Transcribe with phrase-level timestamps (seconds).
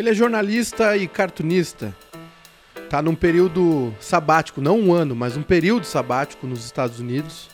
[0.00, 1.94] Ele é jornalista e cartunista.
[2.88, 7.50] Tá num período sabático, não um ano, mas um período sabático nos Estados Unidos,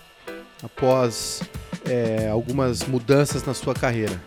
[0.63, 1.43] após
[1.85, 4.23] é, algumas mudanças na sua carreira.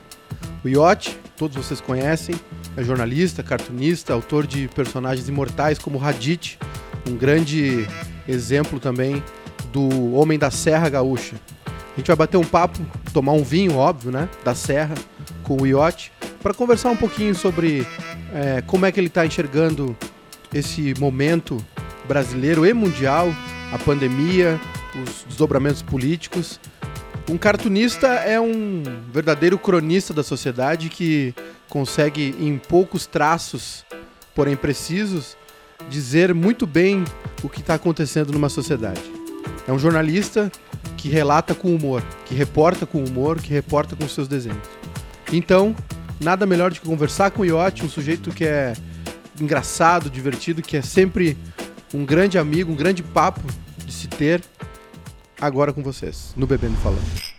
[0.65, 2.35] O Yacht, todos vocês conhecem,
[2.75, 6.57] é jornalista, cartunista, autor de personagens imortais como Raditz,
[7.07, 7.87] um grande
[8.27, 9.23] exemplo também
[9.71, 11.37] do Homem da Serra Gaúcha.
[11.65, 12.79] A gente vai bater um papo,
[13.13, 14.27] tomar um vinho, óbvio, né?
[14.43, 14.95] Da Serra,
[15.41, 16.11] com o Yacht,
[16.41, 17.85] para conversar um pouquinho sobre
[18.33, 19.95] é, como é que ele está enxergando
[20.53, 21.63] esse momento
[22.07, 23.27] brasileiro e mundial,
[23.71, 24.59] a pandemia,
[24.95, 26.59] os desdobramentos políticos.
[27.29, 31.35] Um cartunista é um verdadeiro cronista da sociedade que
[31.67, 33.85] consegue, em poucos traços,
[34.33, 35.37] porém precisos,
[35.89, 37.03] dizer muito bem
[37.43, 39.01] o que está acontecendo numa sociedade.
[39.67, 40.51] É um jornalista
[40.97, 44.67] que relata com humor, que reporta com humor, que reporta com seus desenhos.
[45.31, 45.75] Então,
[46.19, 48.73] nada melhor do que conversar com o Iote, um sujeito que é
[49.39, 51.37] engraçado, divertido, que é sempre
[51.93, 53.41] um grande amigo, um grande papo
[53.85, 54.43] de se ter
[55.39, 57.29] agora com vocês, no Bebendo Falando.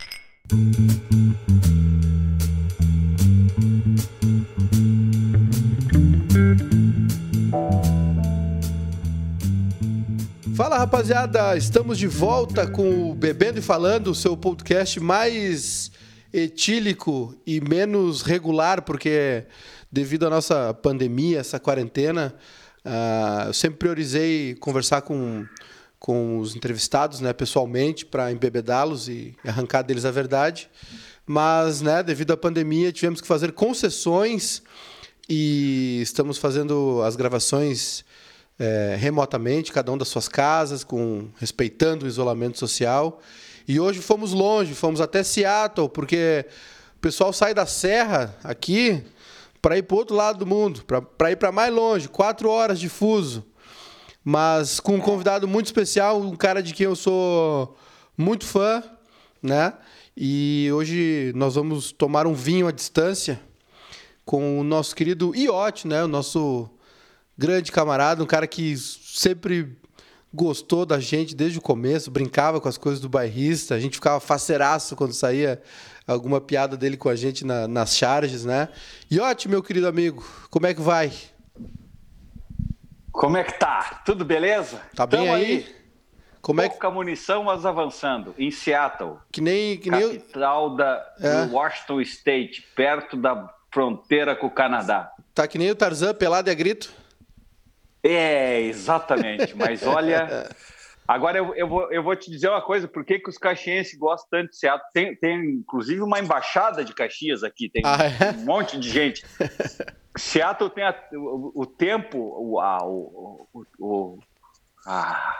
[10.56, 15.90] Fala rapaziada, estamos de volta com o Bebendo e Falando, o seu podcast mais
[16.32, 19.44] etílico e menos regular, porque
[19.90, 22.34] devido à nossa pandemia, essa quarentena,
[22.84, 25.46] uh, eu sempre priorizei conversar com,
[25.98, 30.70] com os entrevistados né, pessoalmente para embebedá-los e arrancar deles a verdade.
[31.26, 34.62] Mas, né, devido à pandemia, tivemos que fazer concessões
[35.28, 38.04] e estamos fazendo as gravações
[38.58, 43.20] é, remotamente, cada um das suas casas, com respeitando o isolamento social.
[43.70, 46.44] E hoje fomos longe, fomos até Seattle, porque
[46.96, 49.00] o pessoal sai da serra aqui
[49.62, 50.84] para ir para outro lado do mundo,
[51.16, 53.46] para ir para mais longe, quatro horas de fuso.
[54.24, 57.76] Mas com um convidado muito especial, um cara de quem eu sou
[58.18, 58.82] muito fã,
[59.40, 59.72] né?
[60.16, 63.40] E hoje nós vamos tomar um vinho à distância
[64.24, 66.02] com o nosso querido Iote, né?
[66.02, 66.68] O nosso
[67.38, 69.78] grande camarada, um cara que sempre
[70.32, 74.20] gostou da gente desde o começo, brincava com as coisas do bairrista, a gente ficava
[74.20, 75.60] faceiraço quando saía
[76.06, 78.68] alguma piada dele com a gente na, nas charges, né?
[79.10, 81.12] Iote, meu querido amigo, como é que vai?
[83.12, 84.02] Como é que tá?
[84.04, 84.80] Tudo beleza?
[84.94, 85.44] Tá bem aí?
[85.44, 85.80] aí?
[86.40, 86.96] Como Pouca é que...
[86.96, 88.34] munição, mas avançando.
[88.38, 89.16] Em Seattle.
[89.30, 89.76] Que nem...
[89.76, 91.44] Que nem capital da é.
[91.52, 95.12] Washington State, perto da fronteira com o Canadá.
[95.34, 96.92] Tá que nem o Tarzan, pelado e a grito?
[98.02, 99.56] É, exatamente.
[99.56, 100.48] Mas olha...
[101.10, 103.98] Agora eu, eu, vou, eu vou te dizer uma coisa, por que, que os caxienses
[103.98, 104.88] gostam tanto de Seattle?
[104.94, 108.30] Tem, tem inclusive uma embaixada de Caxias aqui, tem ah, é?
[108.30, 109.26] um monte de gente.
[110.16, 114.20] Seattle tem a, o, o, tempo, o, a, o,
[114.86, 115.34] a,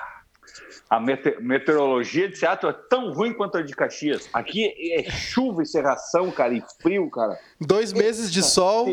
[0.88, 4.28] a meteorologia de Seattle é tão ruim quanto a de Caxias.
[4.32, 7.38] Aqui é chuva e serração, cara, e frio, cara.
[7.60, 8.88] Dois meses de sol.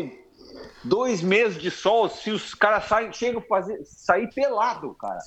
[0.88, 5.20] Dois meses de sol, se os caras chegam a fazer, sair pelado, cara.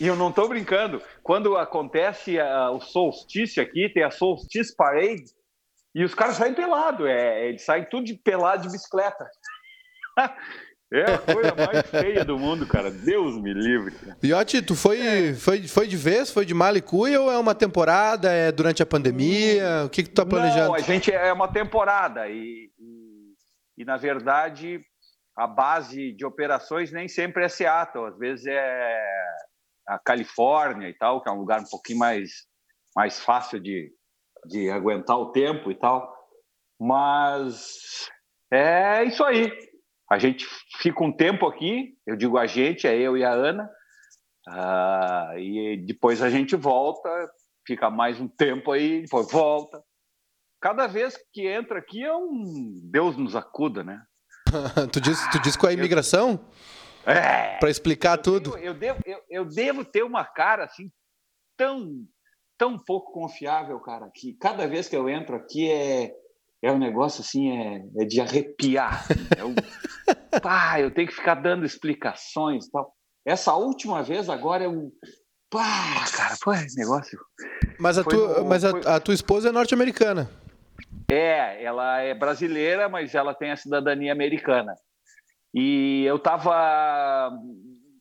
[0.00, 1.00] E eu não estou brincando.
[1.22, 2.36] Quando acontece
[2.72, 5.24] o solstício aqui, tem a Solstice Parade,
[5.94, 7.06] e os caras saem pelado.
[7.06, 9.26] É, eles saem tudo de pelado de bicicleta.
[10.94, 12.90] É a coisa mais feia do mundo, cara.
[12.90, 13.94] Deus me livre.
[14.22, 15.32] Iotti, tu foi, é.
[15.32, 16.30] foi, foi de vez?
[16.30, 18.30] Foi de Malicuia ou é uma temporada?
[18.30, 19.84] É durante a pandemia?
[19.86, 20.66] O que, que tu tá planejando?
[20.68, 22.28] Não, a gente é uma temporada.
[22.28, 23.11] E, e,
[23.76, 24.84] e, na verdade,
[25.36, 28.06] a base de operações nem sempre é Seattle.
[28.06, 29.04] Às vezes é
[29.88, 32.30] a Califórnia e tal, que é um lugar um pouquinho mais,
[32.94, 33.92] mais fácil de,
[34.46, 36.12] de aguentar o tempo e tal.
[36.78, 38.10] Mas
[38.52, 39.50] é isso aí.
[40.10, 40.46] A gente
[40.78, 43.70] fica um tempo aqui, eu digo a gente, é eu e a Ana,
[44.48, 47.08] uh, e depois a gente volta,
[47.66, 49.82] fica mais um tempo aí, depois volta.
[50.62, 54.00] Cada vez que entra aqui é um Deus nos acuda, né?
[54.92, 56.38] tu, diz, tu diz com a imigração?
[57.04, 58.52] É, para explicar eu tudo.
[58.52, 60.88] Tenho, eu, devo, eu, eu, devo ter uma cara assim
[61.56, 62.06] tão
[62.56, 66.12] tão pouco confiável, cara, que cada vez que eu entro aqui é
[66.62, 69.04] é um negócio assim é, é de arrepiar.
[69.36, 69.56] É um,
[70.40, 72.94] pá, eu tenho que ficar dando explicações, tal.
[73.26, 74.92] Essa última vez agora é um
[75.50, 77.18] pá, cara, foi negócio.
[77.80, 78.86] Mas a tua, mas a, foi...
[78.86, 80.30] a tua esposa é norte-americana.
[81.10, 84.74] É, ela é brasileira, mas ela tem a cidadania americana.
[85.54, 87.30] E eu estava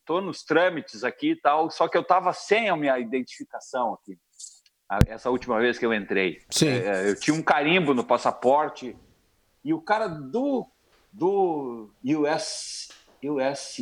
[0.05, 4.17] tô nos trâmites aqui e tal, só que eu estava sem a minha identificação aqui.
[5.07, 6.41] Essa última vez que eu entrei.
[6.49, 6.67] Sim.
[6.67, 8.95] É, eu tinha um carimbo no passaporte
[9.63, 10.67] e o cara do
[11.13, 12.89] do US,
[13.23, 13.77] US,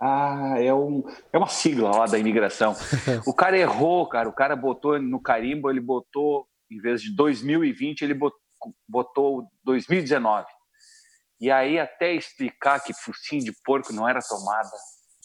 [0.00, 1.02] ah, é, um,
[1.32, 2.74] é uma sigla lá da imigração.
[3.26, 4.28] O cara errou, cara.
[4.28, 8.38] O cara botou no carimbo, ele botou, em vez de 2020, ele botou,
[8.88, 10.46] botou 2019.
[11.40, 14.70] E aí, até explicar que focinho de porco não era tomada,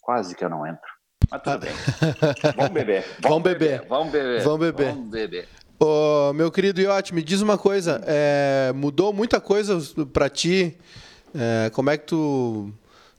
[0.01, 0.89] quase que eu não entro.
[1.29, 1.71] Mas tudo bem.
[2.55, 3.05] Vamos beber.
[3.21, 3.85] Vamos beber.
[3.87, 4.41] Vamos beber.
[4.43, 4.93] Vamos beber.
[4.93, 5.47] Vamos beber.
[6.35, 8.01] Meu querido Iote, me diz uma coisa.
[8.05, 9.79] É, mudou muita coisa
[10.11, 10.77] para ti?
[11.33, 12.71] É, como é que tu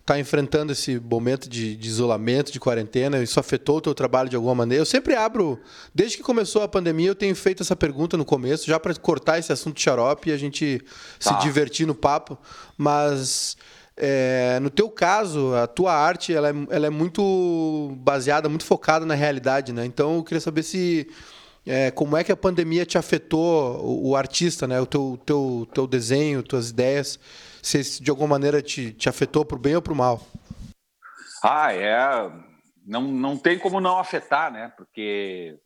[0.03, 3.23] está enfrentando esse momento de, de, isolamento, de quarentena?
[3.23, 4.83] Isso afetou o teu trabalho de alguma maneira?
[4.83, 5.61] Eu sempre abro,
[5.95, 9.39] desde que começou a pandemia, eu tenho feito essa pergunta no começo, já para cortar
[9.39, 10.83] esse assunto de xarope e a gente
[11.21, 11.39] tá.
[11.39, 12.37] se divertir no papo.
[12.77, 13.57] Mas
[13.97, 19.07] é, no teu caso, a tua arte ela é, ela é muito baseada, muito focada
[19.07, 19.87] na realidade, né?
[19.87, 21.09] Então eu queria saber se
[21.65, 24.81] é, como é que a pandemia te afetou o, o artista, né?
[24.81, 27.21] O teu, teu, teu desenho, tuas ideias
[27.62, 30.20] se de alguma maneira te, te afetou para o bem ou para o mal.
[31.43, 32.31] Ah, é.
[32.85, 34.73] Não, não tem como não afetar, né?
[34.76, 35.56] Porque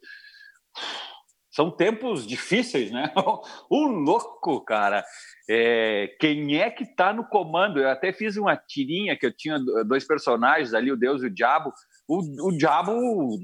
[1.50, 3.10] são tempos difíceis, né?
[3.70, 5.02] O louco, cara.
[5.48, 7.80] É, quem é que está no comando?
[7.80, 11.34] Eu até fiz uma tirinha que eu tinha dois personagens ali, o Deus e o
[11.34, 11.72] Diabo.
[12.06, 12.92] O, o Diabo,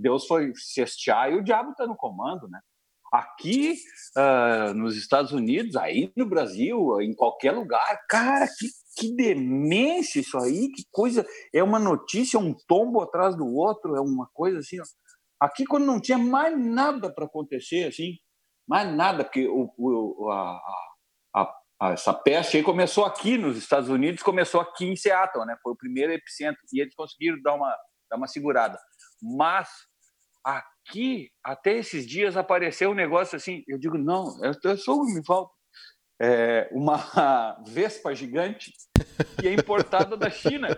[0.01, 2.61] Deus foi cestear e o Diabo está no comando, né?
[3.13, 3.77] Aqui
[4.17, 8.01] uh, nos Estados Unidos, aí no Brasil, em qualquer lugar.
[8.09, 11.27] Cara, que, que demência isso aí, que coisa.
[11.53, 14.81] É uma notícia, um tombo atrás do outro, é uma coisa assim.
[14.81, 14.85] Ó.
[15.39, 18.17] Aqui, quando não tinha mais nada para acontecer, assim,
[18.67, 20.61] mais nada, porque o, o, a,
[21.35, 25.57] a, a, essa peste aí começou aqui nos Estados Unidos, começou aqui em Seattle, né?
[25.63, 27.77] Foi o primeiro epicentro, e eles conseguiram dar uma,
[28.09, 28.79] dar uma segurada.
[29.21, 29.69] Mas
[30.87, 33.63] aqui, até esses dias, apareceu um negócio assim.
[33.67, 35.53] Eu digo, não, eu, eu sou, me falta
[36.21, 36.97] é, uma
[37.67, 38.73] vespa gigante
[39.41, 40.69] que é importada da China.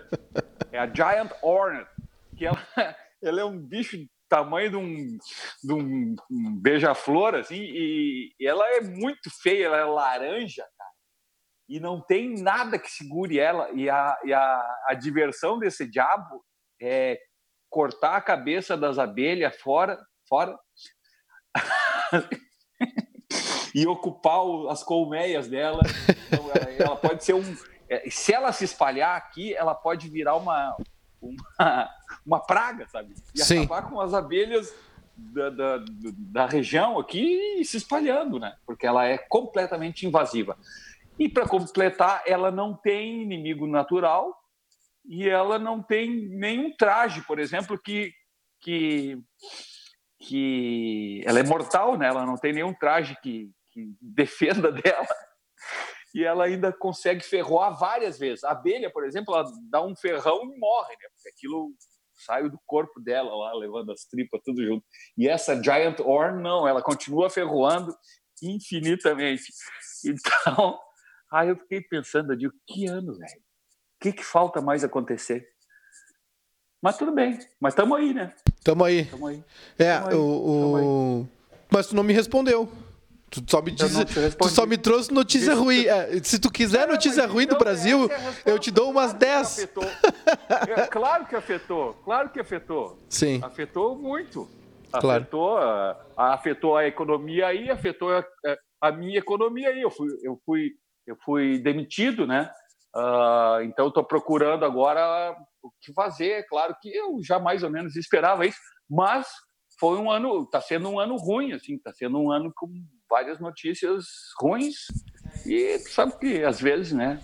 [0.73, 1.89] É a Giant Hornet,
[2.37, 2.59] que ela,
[3.23, 3.97] ela é um bicho
[4.29, 5.19] tamanho de um,
[5.63, 10.91] de um, um beija-flor, assim, e, e ela é muito feia, ela é laranja, cara.
[11.69, 13.71] E não tem nada que segure ela.
[13.73, 16.45] E a, e a, a diversão desse diabo
[16.81, 17.19] é
[17.75, 19.99] cortar a cabeça das abelhas fora,
[20.29, 20.57] fora
[23.75, 24.39] e ocupar
[24.71, 25.81] as colmeias dela.
[26.29, 27.57] Então, ela, ela, pode ser um.
[27.89, 30.77] É, se ela se espalhar aqui, ela pode virar uma,
[31.21, 31.91] uma,
[32.25, 33.13] uma praga, sabe?
[33.35, 33.65] E Sim.
[33.65, 34.73] acabar com as abelhas
[35.17, 35.85] da, da,
[36.17, 38.55] da, região aqui se espalhando, né?
[38.65, 40.57] Porque ela é completamente invasiva.
[41.19, 44.44] E para completar, ela não tem inimigo natural,
[45.05, 48.13] e ela não tem nenhum traje, por exemplo, que,
[48.61, 49.19] que,
[50.21, 52.07] que ela é mortal, né?
[52.09, 55.07] ela não tem nenhum traje que, que defenda dela.
[56.15, 58.45] E ela ainda consegue ferroar várias vezes.
[58.45, 61.09] A abelha, por exemplo, ela dá um ferrão e morre, né?
[61.13, 61.73] porque aquilo
[62.15, 64.85] sai do corpo dela lá, levando as tripas tudo junto.
[65.19, 67.95] E essa Giant Horn, não, ela continua ferroando
[68.43, 69.45] infinitamente.
[70.07, 70.79] Então,
[71.33, 73.44] aí eu fiquei pensando, eu digo, que ano, velho?
[74.05, 75.49] Que, que falta mais acontecer?
[76.83, 78.35] Mas tudo bem, mas estamos aí, né?
[78.59, 79.07] Estamos aí.
[79.07, 79.43] Tamo aí.
[79.79, 80.17] É, tamo aí.
[80.17, 81.29] O, o...
[81.73, 82.71] Mas tu não me respondeu.
[83.31, 83.93] Tu só me, diz,
[84.39, 85.87] tu só me trouxe notícia ruim.
[85.87, 88.09] É, se tu quiser notícia ruim do então Brasil,
[88.45, 89.69] é eu te dou umas claro 10.
[90.77, 91.95] É, claro que afetou.
[92.05, 92.99] Claro que afetou.
[93.09, 93.41] Sim.
[93.43, 94.49] Afetou muito.
[94.93, 95.23] Claro.
[95.23, 95.59] Afetou,
[96.17, 98.25] afetou a economia aí, afetou a,
[98.83, 99.81] a minha economia aí.
[99.81, 100.71] Eu fui, eu fui,
[101.07, 102.51] eu fui demitido, né?
[102.95, 106.31] Uh, então, estou procurando agora o que fazer.
[106.31, 108.59] É claro que eu já mais ou menos esperava isso,
[108.89, 109.27] mas
[109.79, 112.69] foi um ano, está sendo um ano ruim, assim, está sendo um ano com
[113.11, 114.05] várias notícias
[114.41, 114.87] ruins.
[115.45, 117.21] E sabe que às vezes, né?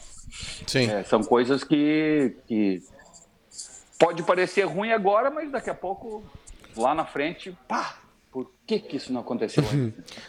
[0.66, 0.90] Sim.
[0.90, 2.82] É, são coisas que, que
[3.98, 6.24] pode parecer ruim agora, mas daqui a pouco,
[6.76, 7.98] lá na frente, pá,
[8.30, 9.62] por que, que isso não aconteceu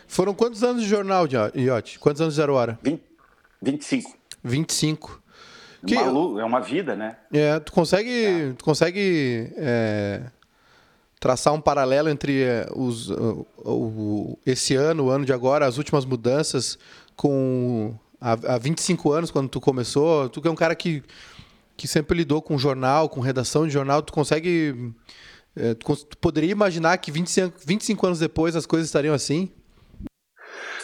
[0.08, 2.00] Foram quantos anos de jornal, Iote?
[2.00, 2.80] Quantos anos de Zero Hora?
[2.82, 3.04] 20,
[3.62, 4.18] 25.
[4.44, 5.21] 25.
[5.86, 7.18] Que, Malu, é uma vida, né?
[7.34, 8.54] É, tu consegue, é.
[8.54, 10.22] Tu consegue é,
[11.20, 15.78] traçar um paralelo entre é, os, o, o, esse ano, o ano de agora, as
[15.78, 16.78] últimas mudanças,
[17.16, 20.30] com há, há 25 anos, quando tu começou?
[20.30, 21.04] Tu que é um cara que,
[21.76, 24.94] que sempre lidou com jornal, com redação de jornal, tu consegue.
[25.56, 29.50] É, tu, tu poderia imaginar que 25, 25 anos depois as coisas estariam assim?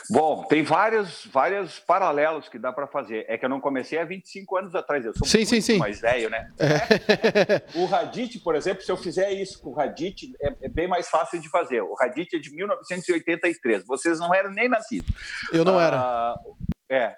[0.09, 3.25] Bom, tem vários, vários paralelos que dá para fazer.
[3.27, 5.77] É que eu não comecei há 25 anos atrás, eu sou sim, muito sim, sim.
[5.77, 6.51] mais velho, né?
[6.59, 7.79] É.
[7.79, 11.09] o Radit, por exemplo, se eu fizer isso com o Radit, é, é, bem mais
[11.09, 11.81] fácil de fazer.
[11.81, 15.09] O Radit é de 1983, vocês não eram nem nascidos.
[15.51, 16.35] Eu não era.
[16.35, 16.55] Uh,
[16.89, 17.15] é,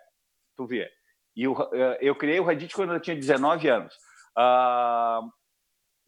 [0.56, 0.90] tu vê.
[1.36, 3.94] E o, eh, eu criei o Reddit quando eu tinha 19 anos.
[4.38, 5.30] Uh,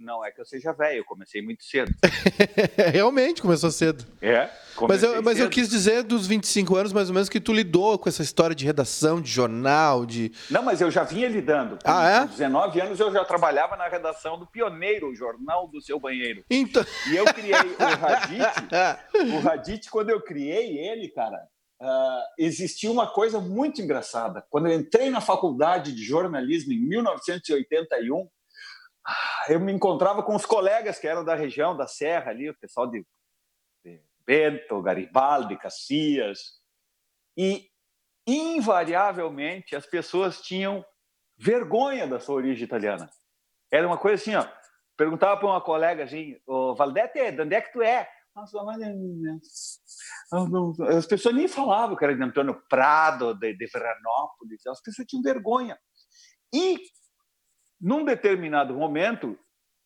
[0.02, 1.92] não é que eu seja velho, eu comecei muito cedo.
[2.92, 4.06] Realmente, começou cedo.
[4.22, 4.50] É,
[4.88, 7.98] mas eu, mas eu quis dizer dos 25 anos, mais ou menos, que tu lidou
[7.98, 10.32] com essa história de redação, de jornal, de.
[10.50, 11.78] Não, mas eu já vinha lidando.
[11.78, 12.28] Com ah, é?
[12.28, 16.44] 19 anos eu já trabalhava na redação do Pioneiro, o jornal do seu banheiro.
[16.50, 16.84] Então...
[17.10, 19.32] E eu criei o Radit.
[19.36, 21.38] o Radit, quando eu criei ele, cara,
[21.82, 24.44] uh, existia uma coisa muito engraçada.
[24.50, 28.28] Quando eu entrei na faculdade de jornalismo em 1981,
[29.50, 32.88] eu me encontrava com os colegas que eram da região, da Serra ali, o pessoal
[32.88, 33.06] de,
[33.84, 36.62] de Bento, Garibaldi, Cacias,
[37.36, 37.70] e
[38.28, 40.86] invariavelmente as pessoas tinham
[41.38, 43.10] vergonha da sua origem italiana.
[43.72, 44.48] Era uma coisa assim, ó,
[44.96, 48.08] perguntava para uma colega assim, o Valdete, de onde é que tu é?
[50.98, 55.24] As pessoas nem falavam que era de Antônio Prado, de, de Veranópolis, as pessoas tinham
[55.24, 55.78] vergonha.
[56.54, 56.80] E
[57.82, 59.32] num determinado momento,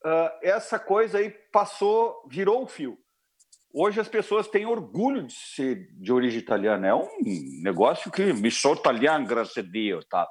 [0.06, 2.98] uh, essa coisa aí passou, virou o fio.
[3.74, 6.88] Hoje as pessoas têm orgulho de ser de origem italiana.
[6.88, 7.10] É um
[7.62, 10.28] negócio que me sou italiano, graças a Deus, tá?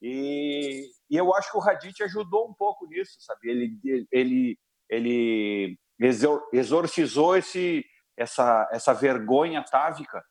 [0.00, 3.50] E, e, eu acho que o Radit ajudou um pouco nisso, sabe?
[3.50, 5.78] Ele ele ele
[6.52, 7.84] exorcizou esse
[8.16, 10.22] essa essa vergonha távica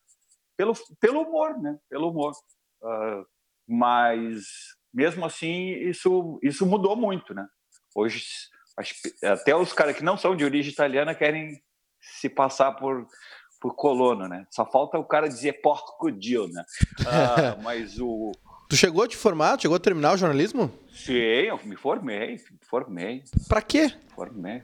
[0.55, 1.77] pelo pelo humor, né?
[1.89, 2.31] Pelo humor.
[2.81, 3.25] Uh,
[3.67, 4.45] mas
[4.93, 7.47] mesmo assim, isso, isso mudou muito, né?
[7.95, 8.23] Hoje,
[9.23, 11.61] até os caras que não são de origem italiana querem
[11.99, 13.07] se passar por,
[13.59, 14.45] por colono, né?
[14.51, 16.63] Só falta o cara dizer porco dio, né?
[17.07, 18.31] Ah, mas o...
[18.69, 19.59] Tu chegou a te formar?
[19.59, 20.71] Chegou a terminar o jornalismo?
[20.91, 23.23] Sim, eu me formei, me formei.
[23.47, 23.93] Pra quê?
[24.15, 24.63] Formei.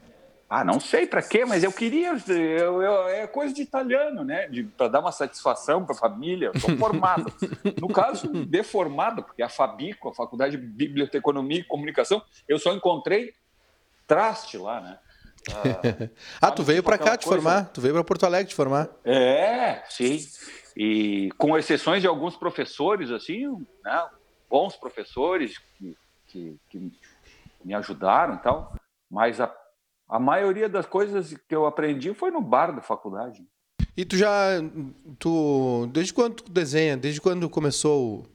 [0.50, 2.18] Ah, não sei para quê, mas eu queria.
[2.28, 4.50] Eu, eu, é coisa de italiano, né?
[4.76, 6.52] Para dar uma satisfação para a família.
[6.56, 7.32] Estou formado.
[7.80, 13.34] no caso, deformado, porque a Fabico, a Faculdade de Biblioteconomia e Comunicação, eu só encontrei
[14.08, 14.98] traste lá, né?
[15.54, 16.10] Ah,
[16.48, 17.42] ah tu veio para cá te coisa...
[17.42, 17.66] formar?
[17.66, 18.90] Tu veio para Porto Alegre te formar?
[19.06, 20.20] É, sim.
[20.76, 23.48] E com exceções de alguns professores, assim,
[23.84, 24.08] né?
[24.50, 25.96] bons professores que,
[26.28, 26.92] que, que
[27.64, 28.74] me ajudaram e tal,
[29.12, 29.48] mas a
[30.10, 33.44] a maioria das coisas que eu aprendi foi no bar da faculdade.
[33.96, 34.60] E tu já.
[35.20, 36.98] Tu, desde quando tu desenha?
[36.98, 38.26] Desde quando começou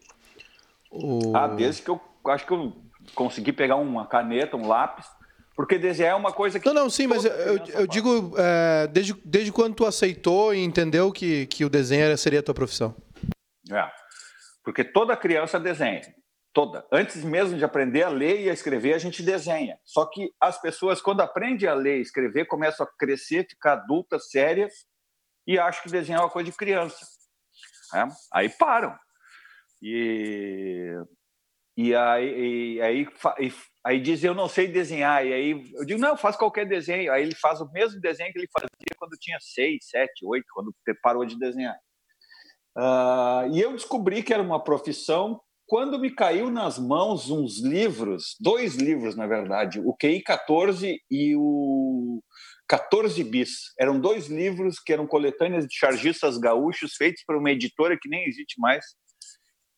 [0.93, 1.31] o.
[1.31, 1.37] o...
[1.37, 2.73] Ah, desde que eu acho que eu
[3.15, 5.07] consegui pegar uma caneta, um lápis.
[5.57, 6.67] Porque desenhar é uma coisa que.
[6.67, 11.13] Não, não, sim, mas eu, eu digo, é, desde, desde quando tu aceitou e entendeu
[11.13, 12.95] que, que o desenho seria a tua profissão?
[13.71, 13.89] É.
[14.65, 16.03] Porque toda criança desenha
[16.55, 16.87] toda.
[16.91, 19.77] Antes mesmo de aprender a ler e a escrever, a gente desenha.
[19.85, 24.31] Só que as pessoas, quando aprendem a ler e escrever, começam a crescer, ficar adultas,
[24.31, 24.73] sérias,
[25.47, 27.05] e acham que desenhar é uma coisa de criança.
[27.95, 28.07] É?
[28.33, 28.97] Aí param.
[29.83, 30.95] E,
[31.77, 33.09] e aí, e, aí,
[33.41, 33.53] e,
[33.85, 35.27] aí diz, eu não sei desenhar.
[35.27, 37.13] E aí eu digo, não, faz qualquer desenho.
[37.13, 40.73] Aí ele faz o mesmo desenho que ele fazia quando tinha seis, sete, oito, quando
[41.03, 41.77] parou de desenhar.
[42.77, 48.37] Uh, e eu descobri que era uma profissão quando me caiu nas mãos uns livros,
[48.41, 52.23] dois livros, na verdade, o QI 14 e o
[52.69, 53.73] 14 Bis.
[53.79, 58.27] Eram dois livros que eram coletâneas de chargistas gaúchos feitos por uma editora que nem
[58.27, 58.85] existe mais,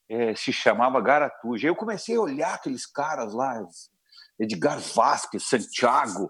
[0.09, 1.69] é, se chamava Garatuja.
[1.69, 3.65] Eu comecei a olhar aqueles caras lá,
[4.39, 6.29] Edgar Vasquez, Santiago,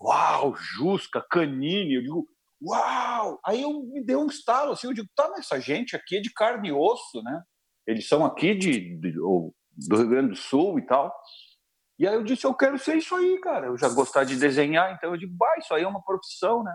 [0.00, 2.28] uau, Jusca, Canini, eu digo,
[2.62, 3.40] uau!
[3.44, 6.20] Aí eu me deu um estalo, assim, eu digo, tá, mas essa gente aqui é
[6.20, 7.42] de carne e osso, né?
[7.86, 11.14] Eles são aqui de, de, do Rio Grande do Sul e tal.
[11.98, 13.66] E aí eu disse, eu quero ser isso aí, cara.
[13.66, 16.74] Eu já gostar de desenhar, então eu digo, bah, isso aí é uma profissão, né?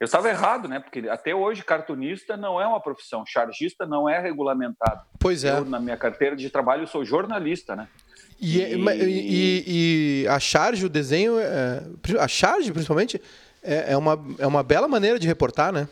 [0.00, 0.80] Eu estava errado, né?
[0.80, 5.02] Porque até hoje cartunista não é uma profissão, chargista não é regulamentado.
[5.20, 5.58] Pois é.
[5.58, 7.86] Eu, na minha carteira de trabalho, eu sou jornalista, né?
[8.40, 9.04] E, é, e...
[9.06, 11.84] e, e a charge, o desenho, é,
[12.18, 13.22] a charge, principalmente,
[13.62, 15.86] é, é, uma, é uma bela maneira de reportar, né?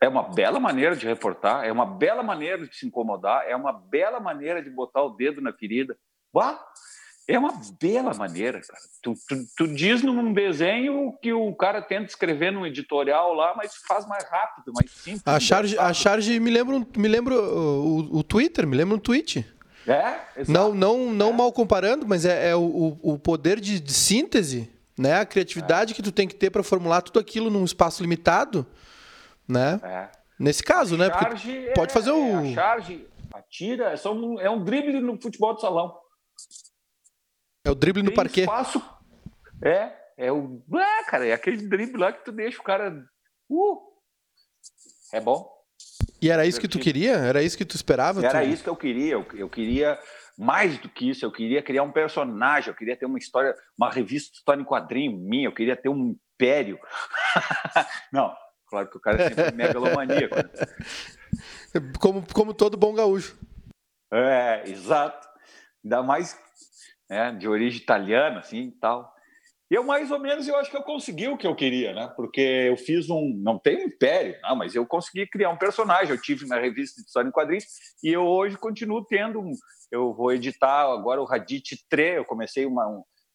[0.00, 3.72] É uma bela maneira de reportar, é uma bela maneira de se incomodar, é uma
[3.72, 5.96] bela maneira de botar o dedo na ferida.
[6.32, 6.60] Bah,
[7.28, 8.80] é uma bela maneira, cara.
[9.02, 13.74] Tu, tu, tu, diz num desenho que o cara tenta escrever num editorial lá, mas
[13.86, 15.22] faz mais rápido, mais simples.
[15.26, 19.44] A charge, a charge me lembra, me lembra o, o Twitter, me lembra um tweet.
[19.86, 20.50] É, exato.
[20.50, 21.32] Não, não, não é.
[21.32, 25.20] mal comparando, mas é, é o, o poder de, de, síntese, né?
[25.20, 25.96] A criatividade é.
[25.96, 28.66] que tu tem que ter para formular tudo aquilo num espaço limitado
[29.48, 29.80] né?
[29.82, 30.10] É.
[30.38, 31.10] Nesse caso, a né?
[31.10, 32.46] Porque pode fazer o.
[32.46, 35.98] É, a charge, atira, é, só um, é um drible no futebol de salão.
[37.64, 38.42] É o drible no parquet.
[38.42, 38.82] Espaço,
[39.62, 40.62] é, é o.
[40.74, 43.04] Ah, cara, é aquele drible lá que tu deixa o cara.
[43.48, 43.88] Uh!
[45.12, 45.50] É bom.
[46.20, 47.12] E era isso que tu queria?
[47.12, 48.24] Era isso que tu esperava?
[48.24, 48.48] Era tu...
[48.48, 49.12] isso que eu queria.
[49.12, 49.98] Eu, eu, queria
[50.36, 51.24] mais do que isso.
[51.24, 52.68] Eu queria criar um personagem.
[52.68, 55.46] Eu queria ter uma história, uma revista história em quadrinho minha.
[55.46, 56.78] Eu queria ter um império.
[58.12, 58.34] Não,
[58.68, 60.36] claro que o cara é sempre megalomaníaco.
[60.36, 60.50] Né?
[62.00, 63.38] Como, como todo bom gaúcho.
[64.10, 65.28] É, exato.
[65.84, 66.38] Ainda mais
[67.08, 69.12] né, de origem italiana, assim, tal.
[69.70, 72.10] E eu, mais ou menos, eu acho que eu consegui o que eu queria, né?
[72.16, 73.34] Porque eu fiz um...
[73.42, 76.10] Não tem um império, não, mas eu consegui criar um personagem.
[76.10, 77.66] Eu tive uma revista de história em quadrinhos
[78.02, 79.52] e eu hoje continuo tendo um...
[79.92, 82.16] Eu vou editar agora o Radit 3.
[82.16, 82.86] Eu comecei uma...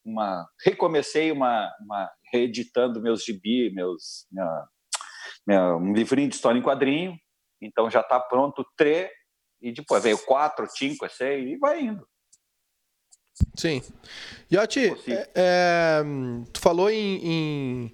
[0.04, 2.12] uma recomecei uma, uma...
[2.32, 4.26] Reeditando meus gibi, meus...
[4.32, 4.66] Minha,
[5.48, 7.18] um livrinho de história em quadrinho.
[7.62, 9.10] Então já está pronto o 3
[9.62, 12.06] e depois veio 4, 5, 6 e vai indo.
[13.56, 13.82] Sim.
[14.52, 16.04] Yotti, é, é,
[16.52, 17.92] tu falou em, em,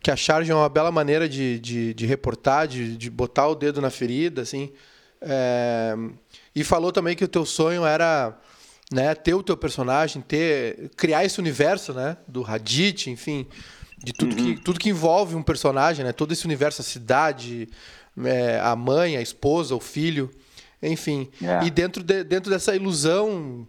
[0.00, 3.54] que a charge é uma bela maneira de, de, de reportar, de, de, botar o
[3.54, 4.72] dedo na ferida, assim.
[5.20, 5.94] É,
[6.54, 8.38] e falou também que o teu sonho era
[8.92, 13.46] né, ter o teu personagem, ter criar esse universo, né, do Radit, enfim,
[13.98, 14.54] de tudo, uhum.
[14.54, 17.68] que, tudo que envolve um personagem, né, todo esse universo, a cidade,
[18.24, 20.30] é, a mãe, a esposa, o filho,
[20.82, 21.28] enfim.
[21.42, 21.66] É.
[21.66, 23.66] E dentro, de, dentro dessa ilusão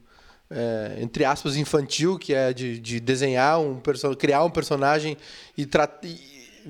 [0.49, 5.17] é, entre aspas, infantil, que é de, de desenhar um personagem, criar um personagem
[5.57, 6.07] e tratar.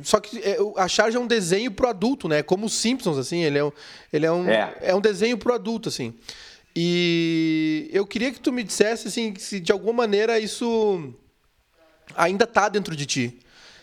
[0.04, 2.44] Só que é, a Charge é um desenho pro adulto, né?
[2.44, 3.44] Como os Simpsons, assim.
[3.44, 3.72] Ele é um,
[4.12, 4.78] ele é um, é.
[4.82, 6.14] é um desenho pro adulto, assim.
[6.76, 11.12] E eu queria que tu me dissesse, assim, se de alguma maneira isso
[12.16, 13.40] ainda tá dentro de ti.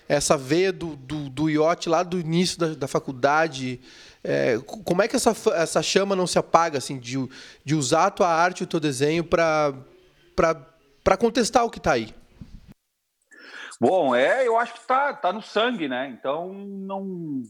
[0.08, 3.80] Essa veia do, do, do iote lá do início da, da faculdade,
[4.22, 7.16] é, como é que essa, essa chama não se apaga, assim, de,
[7.64, 9.74] de usar a tua arte e o teu desenho para
[11.18, 12.14] contestar o que está aí?
[13.80, 16.08] Bom, é, eu acho que está tá no sangue, né?
[16.08, 17.42] Então, não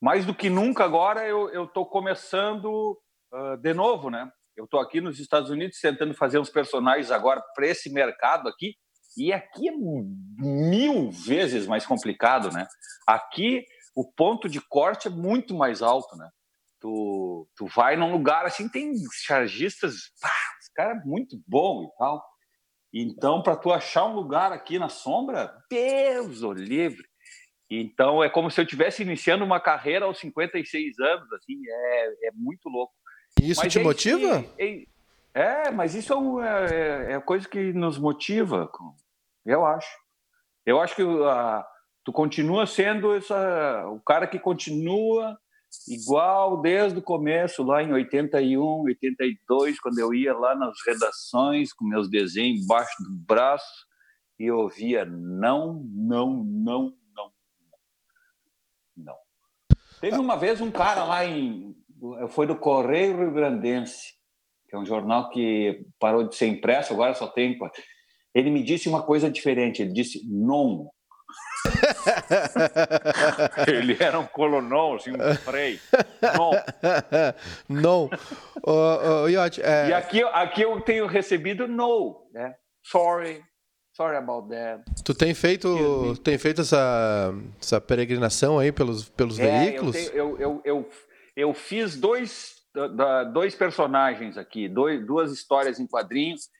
[0.00, 2.98] mais do que nunca agora eu estou começando
[3.32, 4.30] uh, de novo, né?
[4.56, 8.74] Eu estou aqui nos Estados Unidos tentando fazer uns personagens agora para esse mercado aqui,
[9.16, 12.66] e aqui é mil vezes mais complicado, né?
[13.06, 16.28] Aqui o ponto de corte é muito mais alto, né?
[16.80, 18.92] Tu, tu vai num lugar assim, tem
[19.24, 22.22] chargistas, pá, esse cara é muito bom e tal.
[22.92, 27.06] Então, para tu achar um lugar aqui na sombra, Deus o livre.
[27.68, 32.30] Então, é como se eu estivesse iniciando uma carreira aos 56 anos, assim, é, é
[32.32, 32.94] muito louco.
[33.42, 34.44] Isso mas te é motiva?
[34.58, 34.84] É,
[35.34, 38.70] é, mas isso é, é, é, coisa que nos motiva,
[39.46, 39.88] eu acho.
[40.64, 41.64] Eu acho que a,
[42.04, 45.38] tu continua sendo essa, o cara que continua
[45.88, 51.84] igual desde o começo, lá em 81, 82, quando eu ia lá nas redações com
[51.84, 53.86] meus desenhos embaixo do braço
[54.38, 57.32] e ouvia não, não, não, não,
[58.96, 59.16] não.
[60.00, 61.74] Teve uma vez um cara lá em.
[62.28, 64.14] Foi do Correio Rio Grandense,
[64.68, 67.58] que é um jornal que parou de ser impresso, agora só tem.
[68.36, 69.80] Ele me disse uma coisa diferente.
[69.80, 70.90] Ele disse: não,
[73.66, 75.80] Ele era um colonel, assim, um frei.
[76.22, 76.50] Não.
[77.68, 78.04] Não.
[78.62, 79.28] Uh, uh,
[79.62, 79.88] é...
[79.88, 82.54] E aqui, aqui eu tenho recebido no, né?
[82.84, 83.42] Sorry.
[83.96, 84.84] Sorry about that.
[85.02, 89.96] Tu tem feito, tem feito essa, essa peregrinação aí pelos, pelos é, veículos?
[89.96, 90.86] Eu, tenho, eu, eu, eu,
[91.34, 92.56] eu, fiz dois,
[93.32, 96.50] dois personagens aqui, dois, duas histórias em quadrinhos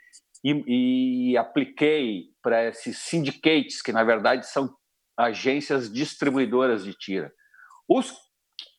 [0.46, 4.72] e, e apliquei para esses syndicates, que na verdade são
[5.16, 7.32] agências distribuidoras de tira.
[7.88, 8.14] Os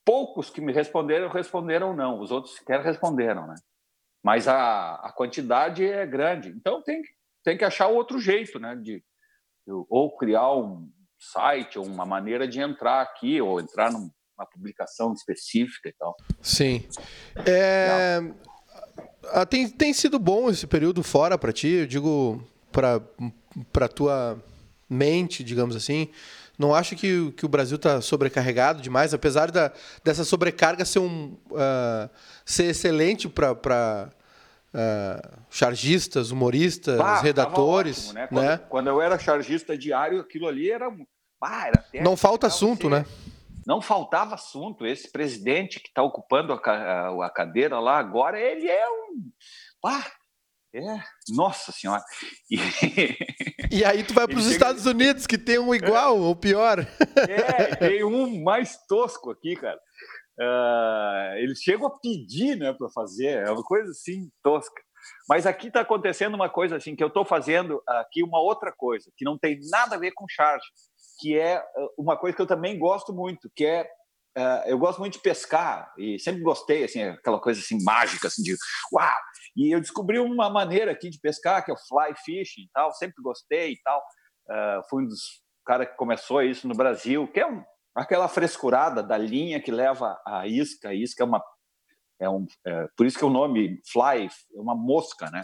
[0.05, 3.55] poucos que me responderam, responderam não, os outros sequer responderam, né?
[4.23, 6.49] Mas a, a quantidade é grande.
[6.49, 7.01] Então tem,
[7.43, 8.75] tem que achar outro jeito, né?
[8.75, 9.03] De,
[9.67, 15.89] ou criar um site, ou uma maneira de entrar aqui, ou entrar numa publicação específica
[15.89, 16.15] e tal.
[16.41, 16.87] Sim.
[17.45, 18.19] É,
[19.31, 24.37] ah, tem, tem sido bom esse período fora para ti, eu digo para tua
[24.89, 26.09] mente, digamos assim.
[26.57, 29.71] Não acho que, que o Brasil está sobrecarregado demais, apesar da,
[30.03, 32.09] dessa sobrecarga ser, um, uh,
[32.43, 34.17] ser excelente para uh,
[34.73, 38.09] ah, chargistas, humoristas, ah, redatores.
[38.09, 38.27] Ótimo, né?
[38.27, 38.59] Quando, né?
[38.69, 40.91] quando, eu era chargista diário, aquilo ali era.
[41.39, 43.05] Ah, era Não falta assunto, né?
[43.67, 44.85] Não faltava assunto.
[44.85, 49.29] Esse presidente que está ocupando a, a, cadeira lá agora, ele é um.
[49.85, 50.09] Ah,
[50.73, 51.03] é,
[51.35, 52.01] nossa senhora.
[52.49, 52.55] E,
[53.79, 56.79] e aí tu vai para os Estados Unidos, que tem um igual ou pior.
[57.17, 59.79] É, tem um mais tosco aqui, cara.
[60.39, 64.81] Uh, eles chegam a pedir né, para fazer, é uma coisa assim tosca.
[65.27, 69.11] Mas aqui está acontecendo uma coisa assim, que eu estou fazendo aqui uma outra coisa,
[69.17, 70.65] que não tem nada a ver com charge,
[71.19, 73.89] que é ah, uma coisa que eu também gosto muito, que é
[74.37, 78.43] uh, eu gosto muito de pescar e sempre gostei, assim, aquela coisa assim mágica, assim,
[78.43, 78.55] de
[78.93, 79.15] uau!
[79.55, 82.93] E eu descobri uma maneira aqui de pescar, que é o fly fishing e tal,
[82.93, 83.99] sempre gostei e tal.
[84.47, 87.63] Uh, fui um dos caras que começou isso no Brasil, que é um,
[87.95, 90.89] aquela frescurada da linha que leva a isca.
[90.89, 91.43] A isca é uma.
[92.19, 95.43] É um, é, por isso que o nome fly é uma mosca, né?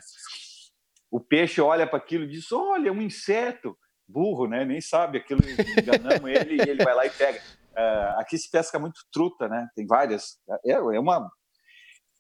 [1.12, 3.78] O peixe olha para aquilo e diz: Olha, é um inseto.
[4.14, 4.64] Burro, né?
[4.64, 5.42] Nem sabe aquilo,
[5.78, 7.42] enganamos ele e ele vai lá e pega.
[7.72, 9.68] Uh, aqui se pesca muito truta, né?
[9.76, 10.38] Tem várias.
[10.64, 11.28] É, é uma.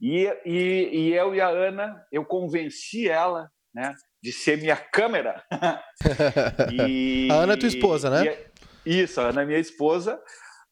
[0.01, 3.93] E, e, e eu e a Ana, eu convenci ela, né?
[4.21, 5.43] De ser minha câmera.
[6.73, 8.37] e, a Ana é tua esposa, né?
[8.83, 10.19] E, isso, a Ana é minha esposa.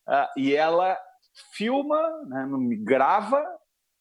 [0.08, 0.98] Uh, e ela
[1.56, 3.42] filma, né, me grava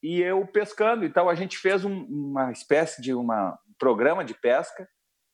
[0.03, 1.05] e eu pescando.
[1.05, 4.89] Então a gente fez um, uma espécie de uma, um programa de pesca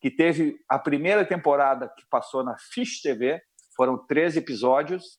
[0.07, 3.43] que teve a primeira temporada que passou na Fish TV,
[3.77, 5.19] foram 13 episódios,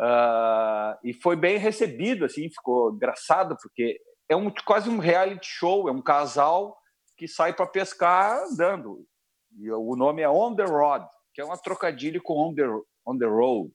[0.00, 5.88] Uh, e foi bem recebido, assim, ficou engraçado, porque é um, quase um reality show,
[5.88, 6.78] é um casal
[7.16, 9.04] que sai para pescar andando.
[9.58, 11.02] E o nome é On the Rod,
[11.34, 12.62] que é uma trocadilho com On the,
[13.04, 13.72] on the Road.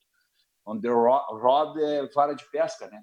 [0.66, 3.02] On the Rod é vara de pesca, né?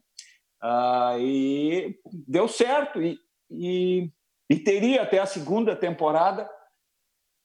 [0.62, 3.02] Uh, e deu certo.
[3.02, 3.18] E,
[3.50, 4.10] e,
[4.48, 6.48] e, teria até a segunda temporada,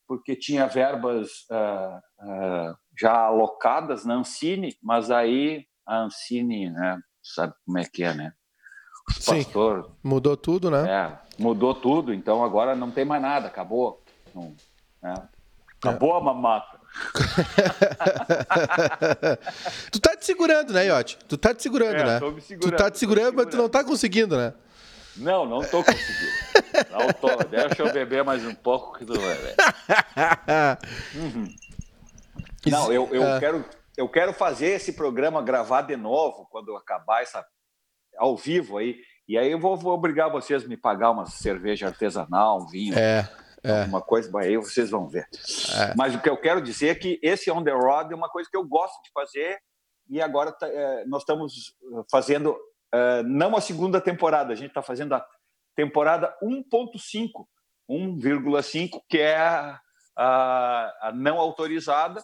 [0.07, 7.53] porque tinha verbas uh, uh, já alocadas na Ancine, mas aí a Ancine, né, sabe
[7.65, 8.33] como é que é, né?
[9.09, 10.89] Os pastor, mudou tudo, né?
[10.89, 14.03] É, mudou tudo, então agora não tem mais nada, acabou.
[14.33, 14.55] Não,
[15.01, 15.13] né?
[15.77, 16.17] Acabou é.
[16.17, 16.79] a mamata.
[19.91, 21.19] tu tá te segurando, né, Iote?
[21.27, 22.19] Tu tá te segurando, é, né?
[22.19, 24.53] Tô me segurando, tu tá te segurando, segurando, mas tu não tá conseguindo, né?
[25.17, 26.44] Não, não tô conseguindo.
[27.49, 30.77] Deixa eu beber mais um pouco que tu vai.
[31.15, 31.47] Uhum.
[32.67, 33.39] Não, eu, eu, uh...
[33.39, 33.65] quero,
[33.97, 37.45] eu quero fazer esse programa gravar de novo quando acabar essa
[38.17, 38.95] ao vivo aí.
[39.27, 42.97] E aí eu vou, vou obrigar vocês a me pagar uma cerveja artesanal, um vinho.
[42.97, 43.29] É.
[43.63, 43.83] É.
[43.85, 45.27] Uma coisa, aí vocês vão ver.
[45.73, 45.95] É.
[45.95, 48.47] Mas o que eu quero dizer é que esse on the road é uma coisa
[48.49, 49.57] que eu gosto de fazer
[50.07, 51.75] e agora tá, é, nós estamos
[52.11, 52.55] fazendo
[52.93, 55.25] é, não a segunda temporada, a gente está fazendo a
[55.75, 57.45] temporada 1.5,
[57.89, 59.79] 1,5, que é a,
[60.15, 62.23] a, a não autorizada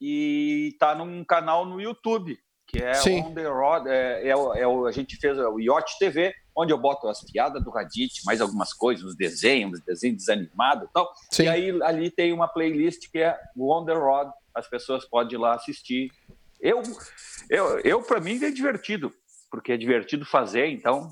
[0.00, 3.22] e está num canal no YouTube, que é Sim.
[3.22, 7.06] On The Road, é, é, é, a gente fez o Yacht TV, onde eu boto
[7.06, 11.12] as piadas do Radit, mais algumas coisas, os desenhos, os desenhos desanimados e tal.
[11.30, 11.44] Sim.
[11.44, 15.34] E aí ali tem uma playlist que é o On The Road, as pessoas podem
[15.34, 16.10] ir lá assistir.
[16.60, 16.82] Eu,
[17.50, 19.12] eu, eu para mim é divertido,
[19.50, 21.10] porque é divertido fazer, então,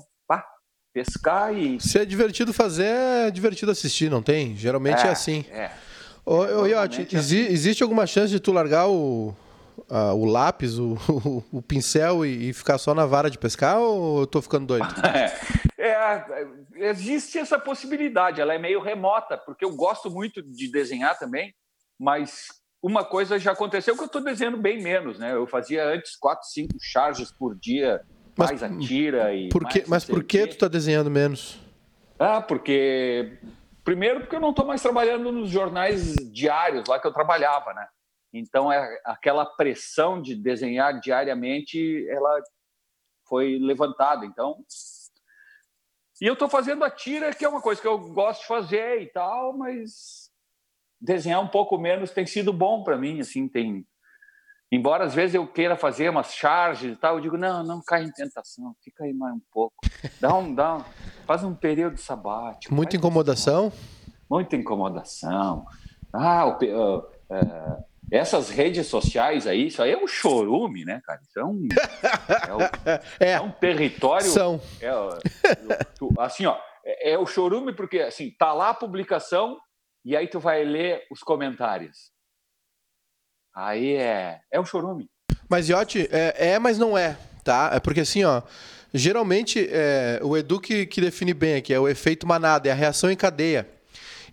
[0.93, 1.79] pescar e...
[1.79, 4.55] Se é divertido fazer, é divertido assistir, não tem?
[4.55, 5.45] Geralmente é, é assim.
[5.49, 5.71] É.
[6.25, 9.35] Ô, ô Iotti, exi existe alguma chance de tu largar o,
[9.89, 13.79] a, o lápis, o, o, o pincel e, e, ficar só na vara de pescar
[13.79, 14.87] ou eu tô ficando doido?
[15.83, 21.55] É, existe essa possibilidade, ela é meio remota, porque eu gosto muito de desenhar também,
[21.99, 22.45] mas
[22.83, 25.33] uma coisa já aconteceu que eu estou desenhando bem menos, né?
[25.33, 27.99] Eu fazia antes quatro, cinco charges por dia,
[28.37, 29.49] mas, mais a tira e.
[29.49, 31.59] Por que, mas por que tu está desenhando menos?
[32.19, 33.39] Ah, porque
[33.83, 37.87] Primeiro, porque eu não estou mais trabalhando nos jornais diários lá que eu trabalhava, né?
[38.31, 42.41] Então, é, aquela pressão de desenhar diariamente, ela
[43.27, 44.25] foi levantada.
[44.25, 44.63] Então,
[46.21, 49.01] e eu estou fazendo a tira, que é uma coisa que eu gosto de fazer
[49.01, 50.31] e tal, mas
[50.99, 53.19] desenhar um pouco menos tem sido bom para mim.
[53.19, 53.85] Assim, tem
[54.71, 58.03] Embora às vezes eu queira fazer umas charges e tal, eu digo, não, não cai
[58.03, 59.75] em tentação, fica aí mais um pouco.
[60.19, 60.83] Dá um, dá um,
[61.25, 62.73] faz um período sabático.
[62.73, 63.71] Muita incomodação?
[64.29, 65.65] Muita incomodação.
[66.13, 71.19] Ah, o, uh, uh, essas redes sociais aí, isso aí é um chorume, né, cara?
[71.21, 71.67] Isso é um,
[72.47, 72.61] é, um,
[73.19, 74.25] é, é um território.
[74.25, 74.61] São.
[74.79, 74.89] É,
[76.19, 79.57] assim, ó, é, é o chorume porque assim, tá lá a publicação
[80.05, 82.11] e aí tu vai ler os comentários.
[83.53, 85.09] Aí é, é o chorume.
[85.49, 87.71] Mas, Iote, é, é, mas não é, tá?
[87.73, 88.41] É porque assim, ó,
[88.93, 92.75] geralmente é, o Edu que, que define bem aqui, é o efeito manada, é a
[92.75, 93.67] reação em cadeia.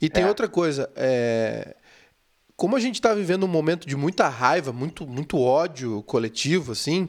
[0.00, 0.28] E tem é.
[0.28, 1.74] outra coisa, é,
[2.56, 7.08] como a gente está vivendo um momento de muita raiva, muito, muito ódio coletivo, assim,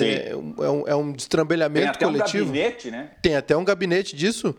[0.00, 2.44] é, é, um, é um destrambelhamento tem até coletivo.
[2.44, 3.10] Um gabinete, né?
[3.22, 4.54] Tem até um gabinete disso.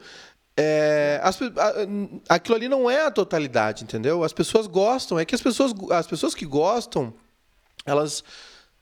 [0.57, 4.23] É, as, a, aquilo ali não é a totalidade, entendeu?
[4.23, 7.13] As pessoas gostam, é que as pessoas, as pessoas que gostam,
[7.85, 8.23] elas,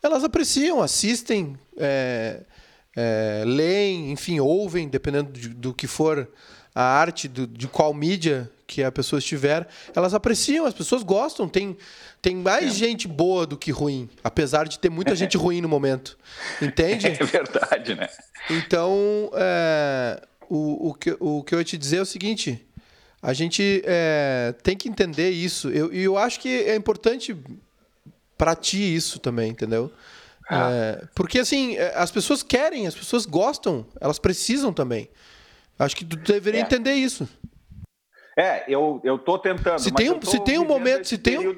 [0.02, 2.42] elas apreciam, assistem, é,
[2.96, 6.30] é, leem, enfim, ouvem, dependendo de, do que for
[6.76, 11.48] a arte do, de qual mídia que a pessoa estiver, elas apreciam, as pessoas gostam.
[11.48, 11.78] Tem,
[12.22, 12.70] tem mais é.
[12.70, 16.18] gente boa do que ruim, apesar de ter muita gente ruim no momento.
[16.62, 17.08] Entende?
[17.08, 18.10] É verdade, né?
[18.50, 22.66] Então, é, o, o, que, o que eu ia te dizer é o seguinte:
[23.22, 25.72] a gente é, tem que entender isso.
[25.72, 27.36] E eu, eu acho que é importante
[28.38, 29.92] para ti isso também, entendeu?
[30.50, 30.72] Ah.
[30.72, 35.10] É, porque assim, é, as pessoas querem, as pessoas gostam, elas precisam também.
[35.80, 36.64] Acho que tu deveria é.
[36.64, 37.28] entender isso.
[38.36, 39.80] É, eu, eu tô tentando.
[39.80, 41.56] Se tem um, se tem um momento, se tem um,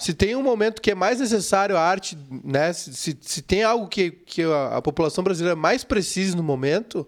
[0.00, 2.72] se tem um momento que é mais necessário a arte, né?
[2.72, 7.06] Se, se, se tem algo que, que a, a, população brasileira mais precisa no momento,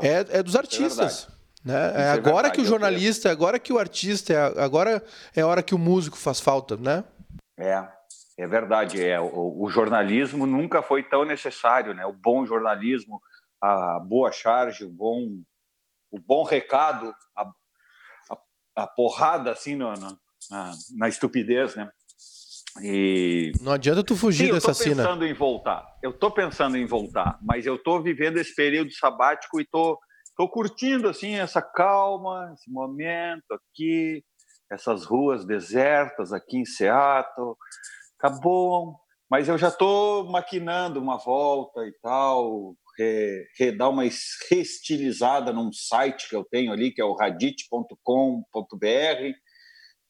[0.00, 1.28] é, é dos artistas.
[1.28, 1.92] É né?
[1.94, 5.40] É, é agora é que o jornalista, é agora que o artista, é agora é
[5.42, 7.04] a hora que o músico faz falta, né?
[7.58, 7.86] É,
[8.38, 9.04] é verdade.
[9.04, 12.06] É, o, o jornalismo nunca foi tão necessário, né?
[12.06, 13.20] O bom jornalismo,
[13.60, 15.42] a boa charge, o bom,
[16.10, 17.52] o bom recado, a,
[18.76, 20.18] a porrada assim no, no,
[20.50, 21.90] na, na, estupidez, né?
[22.82, 25.02] E não adianta tu fugir Sim, dessa cena.
[25.02, 25.86] Eu tô pensando em voltar.
[26.02, 29.98] Eu tô pensando em voltar, mas eu tô vivendo esse período sabático e tô
[30.36, 34.24] tô curtindo assim essa calma, esse momento aqui,
[34.72, 37.54] essas ruas desertas aqui em Seattle.
[38.18, 38.96] Tá bom,
[39.30, 44.02] mas eu já tô maquinando uma volta e tal, é, é, dar uma
[44.50, 48.46] reestilizada num site que eu tenho ali, que é o radit.com.br,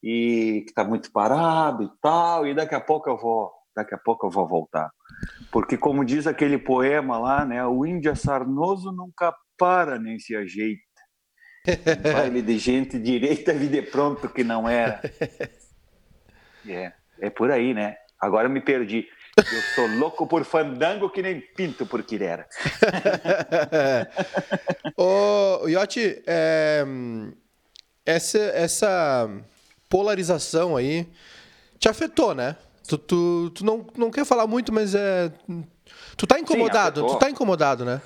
[0.03, 3.97] e que está muito parado e tal, e daqui a pouco eu vou, daqui a
[3.97, 4.91] pouco eu vou voltar.
[5.51, 10.81] Porque como diz aquele poema lá, né, o índio sarnoso nunca para nem se ajeita.
[12.13, 15.01] baile de gente direita, vida é pronto que não era.
[16.69, 17.95] É, é por aí, né?
[18.19, 19.07] Agora me perdi.
[19.35, 22.47] Eu sou louco por fandango que nem pinto por quirera.
[24.95, 26.85] Ô, Iotti, é,
[28.05, 29.27] essa, essa
[29.91, 31.05] polarização aí
[31.77, 32.55] te afetou, né?
[32.87, 35.31] Tu, tu, tu não, não quer falar muito, mas é.
[36.15, 38.01] Tu tá incomodado, Sim, tu tá incomodado, né?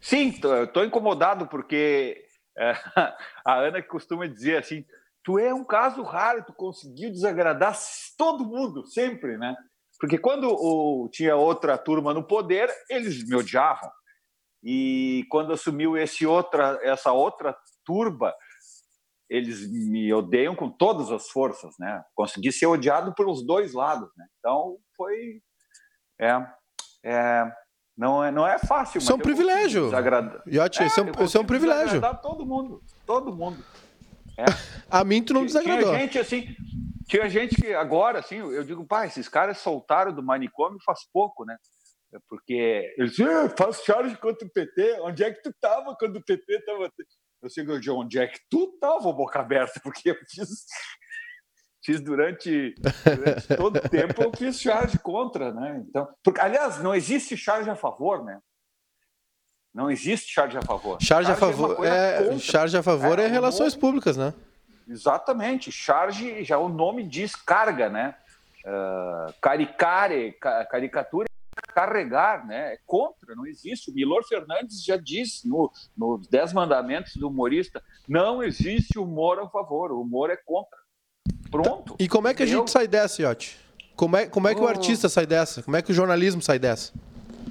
[0.00, 2.24] Sim, tô, tô incomodado porque
[2.56, 2.72] é,
[3.44, 4.84] a Ana costuma dizer assim:
[5.22, 7.76] tu é um caso raro, tu conseguiu desagradar
[8.16, 9.54] todo mundo, sempre, né?
[10.00, 13.90] Porque quando o, tinha outra turma no poder, eles me odiavam.
[14.62, 18.34] E quando assumiu esse outra, essa outra turba,
[19.28, 22.02] eles me odeiam com todas as forças, né?
[22.14, 24.26] Consegui ser odiado pelos dois lados, né?
[24.38, 25.42] Então foi
[26.20, 26.46] é,
[27.04, 27.52] é
[27.96, 28.98] não é não é fácil.
[28.98, 29.84] Isso é um privilégio.
[29.84, 30.42] Desagradar.
[30.46, 32.00] Yacht, é, isso é um, isso é um privilégio.
[32.22, 33.62] todo mundo, todo mundo.
[34.38, 34.44] É.
[34.90, 35.90] A mim tu não desagradou.
[35.90, 36.54] Tinha gente assim,
[37.08, 41.44] tinha gente que agora, assim, eu digo, pai, esses caras soltaram do manicômio faz pouco,
[41.44, 41.56] né?
[42.14, 45.00] É porque eles diziam, faz charge contra o PT.
[45.00, 46.90] Onde é que tu tava quando o PT tava.
[47.42, 50.66] Eu sei que onde é que tu tava, boca aberta, porque eu fiz,
[51.84, 52.74] fiz durante,
[53.04, 55.84] durante todo o tempo, eu fiz charge contra, né?
[55.88, 58.40] Então, porque, aliás, não existe charge a favor, né?
[59.72, 60.98] Não existe charge a favor.
[61.00, 64.34] Charge, charge a favor é, é charge a favor é, é relações públicas, né?
[64.88, 65.70] Exatamente.
[65.70, 68.16] Charge, já o nome diz carga, né?
[68.64, 70.32] Uh, caricare,
[70.70, 71.28] caricatura
[71.74, 72.74] carregar, né?
[72.74, 73.90] É contra, não existe.
[73.90, 79.48] O Milor Fernandes já disse no, nos Dez Mandamentos do humorista: não existe humor a
[79.48, 80.78] favor, o humor é contra.
[81.50, 81.96] Pronto.
[81.98, 83.58] E como é que a gente sai dessa, Iotti?
[83.96, 85.62] Como é, como é que o artista sai dessa?
[85.62, 86.92] Como é que o jornalismo sai dessa?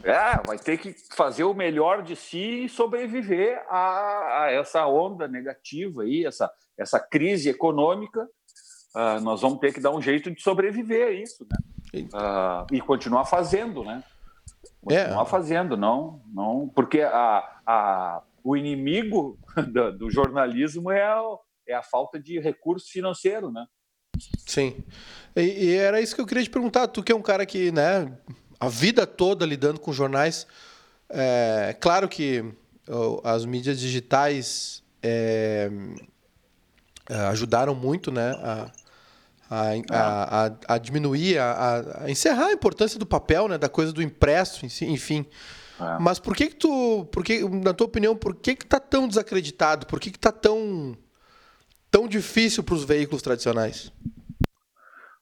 [0.03, 5.27] É, vai ter que fazer o melhor de si e sobreviver a, a essa onda
[5.27, 8.23] negativa aí, essa, essa crise econômica,
[8.95, 11.57] uh, nós vamos ter que dar um jeito de sobreviver a isso, né?
[11.93, 14.03] Uh, e continuar fazendo, né?
[14.81, 15.25] Continuar é.
[15.25, 19.37] fazendo, não, não, porque a, a, o inimigo
[19.71, 21.21] do, do jornalismo é a,
[21.67, 23.65] é a falta de recurso financeiro, né?
[24.45, 24.83] Sim.
[25.35, 26.87] E, e, era isso que eu queria te perguntar.
[26.87, 28.11] Tu que é um cara que, né,
[28.59, 30.47] a vida toda lidando com jornais,
[31.09, 32.43] é claro que
[33.23, 35.69] as mídias digitais é,
[37.29, 38.71] ajudaram muito né, a,
[39.49, 44.01] a, a, a diminuir, a, a, encerrar a importância do papel, né, da coisa do
[44.01, 45.25] impresso, enfim.
[45.79, 45.99] É.
[45.99, 49.07] Mas por que que tu, por que, na tua opinião, por que que tá tão
[49.07, 49.85] desacreditado?
[49.85, 50.97] Por que que tá tão,
[51.89, 53.91] tão difícil para os veículos tradicionais?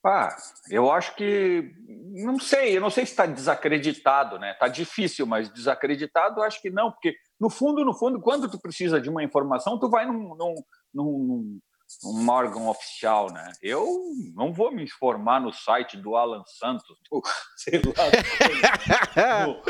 [0.07, 0.35] Ah,
[0.69, 1.73] eu acho que
[2.13, 4.51] não sei, eu não sei se está desacreditado, né?
[4.51, 9.01] Está difícil, mas desacreditado acho que não, porque no fundo, no fundo, quando tu precisa
[9.01, 10.55] de uma informação, tu vai num, num,
[10.93, 11.59] num,
[12.03, 13.51] num órgão oficial, né?
[13.61, 13.87] Eu
[14.35, 17.21] não vou me informar no site do Alan Santos, do,
[17.57, 19.61] sei lá, do,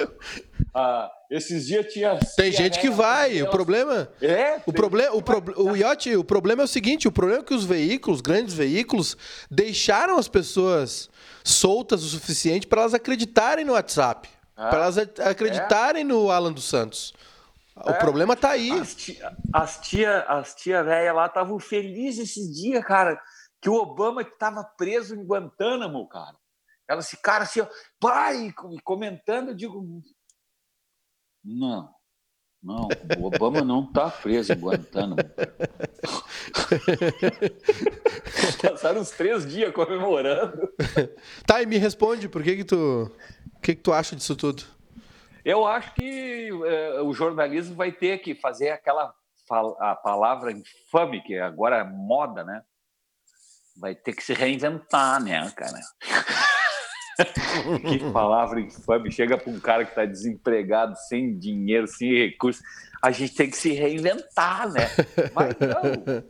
[0.73, 2.19] Ah, esses dias tinha.
[2.35, 3.41] Tem gente que vai.
[3.41, 4.09] O problema.
[4.21, 4.61] É?
[4.65, 5.15] O problema.
[5.15, 8.19] O, pro, o Yacht, o problema é o seguinte: o problema é que os veículos,
[8.19, 9.17] grandes veículos,
[9.49, 11.09] deixaram as pessoas
[11.43, 14.27] soltas o suficiente para elas acreditarem no WhatsApp.
[14.57, 16.05] Ah, para elas acreditarem é?
[16.05, 17.13] no Alan dos Santos.
[17.83, 18.71] O é, problema tá aí.
[18.71, 23.21] As tia, as tia, as tia velha lá estavam felizes esses dias, cara,
[23.61, 26.37] que o Obama estava preso em Guantánamo, cara.
[26.87, 27.67] Elas ficaram assim, ó,
[27.99, 30.01] pai, comentando, eu digo,
[31.43, 31.93] não,
[32.63, 32.87] não,
[33.19, 35.17] o Obama não está preso em Guantánamo.
[38.61, 40.71] Passaram uns três dias comemorando.
[41.45, 43.11] Tá, e me responde, por que que tu,
[43.61, 44.63] que que tu acha disso tudo?
[45.45, 49.13] Eu acho que é, o jornalismo vai ter que fazer aquela
[49.79, 52.63] a palavra infame que agora é moda, né?
[53.77, 55.79] Vai ter que se reinventar, né, cara?
[57.87, 59.11] que palavra infame.
[59.11, 62.63] Chega para um cara que está desempregado, sem dinheiro, sem recursos.
[63.03, 64.87] A gente tem que se reinventar, né?
[65.31, 66.23] Mas não.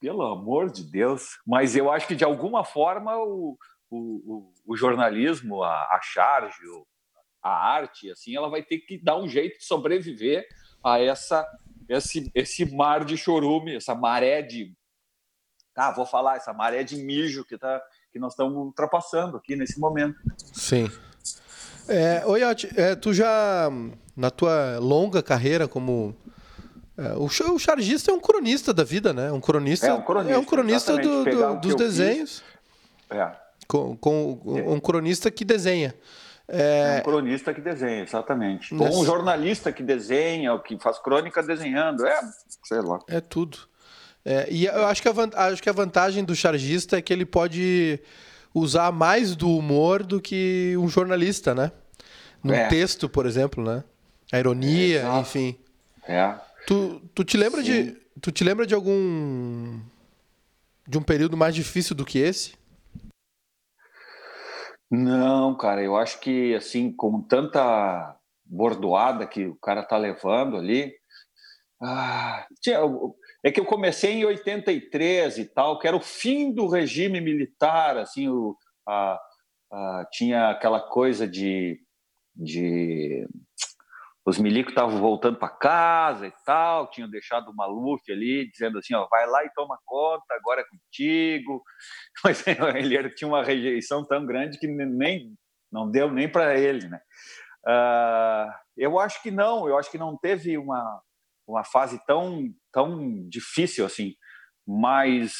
[0.00, 1.38] Pelo amor de Deus.
[1.46, 3.58] Mas eu acho que, de alguma forma, o,
[3.90, 6.56] o, o jornalismo, a, a charge,
[7.42, 10.46] a arte, assim, ela vai ter que dar um jeito de sobreviver
[10.82, 11.46] a essa
[11.88, 14.72] esse, esse mar de chorume, essa maré de.
[15.74, 17.80] Ah, vou falar, essa maré de mijo que tá
[18.12, 20.18] que nós estamos ultrapassando aqui nesse momento.
[20.52, 20.90] Sim.
[21.86, 22.40] É, oi,
[22.76, 23.70] é, tu já,
[24.16, 26.16] na tua longa carreira como.
[26.96, 29.30] É, o, o chargista é um cronista da vida, né?
[29.30, 32.42] Um cronista, é um cronista, é um cronista do, do, dos desenhos.
[33.10, 33.30] É.
[33.68, 34.62] Com, com é.
[34.62, 35.94] um cronista que desenha.
[36.48, 36.96] É...
[36.96, 38.74] é um cronista que desenha, exatamente.
[38.74, 42.06] Ou um jornalista que desenha, que faz crônica desenhando.
[42.06, 42.20] É,
[42.64, 42.98] sei lá.
[43.08, 43.58] É tudo.
[44.24, 45.12] É, e eu acho que, a,
[45.46, 48.00] acho que a vantagem do chargista é que ele pode
[48.52, 51.70] usar mais do humor do que um jornalista, né?
[52.42, 52.66] No é.
[52.68, 53.84] texto, por exemplo, né?
[54.32, 55.56] A ironia, é, enfim.
[56.08, 56.34] É.
[56.66, 59.78] Tu, tu te lembra de tu te lembra de algum
[60.88, 62.54] de um período mais difícil do que esse?
[64.90, 70.94] Não, cara, eu acho que assim, com tanta bordoada que o cara tá levando ali,
[71.82, 72.46] ah,
[73.44, 77.98] é que eu comecei em 83 e tal, que era o fim do regime militar,
[77.98, 78.56] assim, o,
[78.88, 79.20] a,
[79.72, 81.78] a, tinha aquela coisa de,
[82.34, 83.26] de
[84.26, 88.92] os milicos estavam voltando para casa e tal, tinham deixado o Maluf ali, dizendo assim,
[88.92, 91.62] ó, vai lá e toma conta, agora é contigo.
[92.24, 95.32] Mas ele tinha uma rejeição tão grande que nem
[95.70, 97.00] não deu nem para ele, né?
[97.66, 101.00] Uh, eu acho que não, eu acho que não teve uma,
[101.46, 104.14] uma fase tão, tão difícil assim,
[104.66, 105.32] mas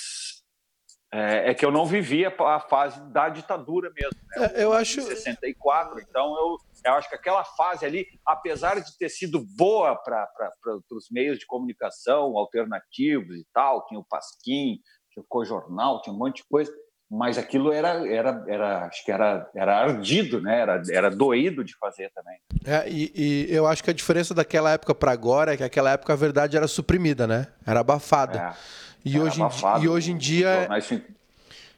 [1.12, 4.20] é, é, que eu não vivia a fase da ditadura mesmo.
[4.37, 4.51] Né?
[4.55, 5.01] É, eu acho.
[5.03, 10.29] 64, então eu, eu acho que aquela fase ali, apesar de ter sido boa para
[10.92, 14.79] os meios de comunicação alternativos e tal, tinha o Pasquim,
[15.11, 16.72] tinha o Cojornal, tinha um monte de coisa,
[17.11, 20.61] mas aquilo era, era, era acho que era, era ardido, né?
[20.61, 22.38] Era, era doído de fazer também.
[22.64, 25.92] É, e, e eu acho que a diferença daquela época para agora é que aquela
[25.92, 27.46] época a verdade era suprimida, né?
[27.64, 28.38] Era abafada.
[28.38, 28.55] É,
[29.05, 30.68] e, hoje abafado, em, e hoje em dia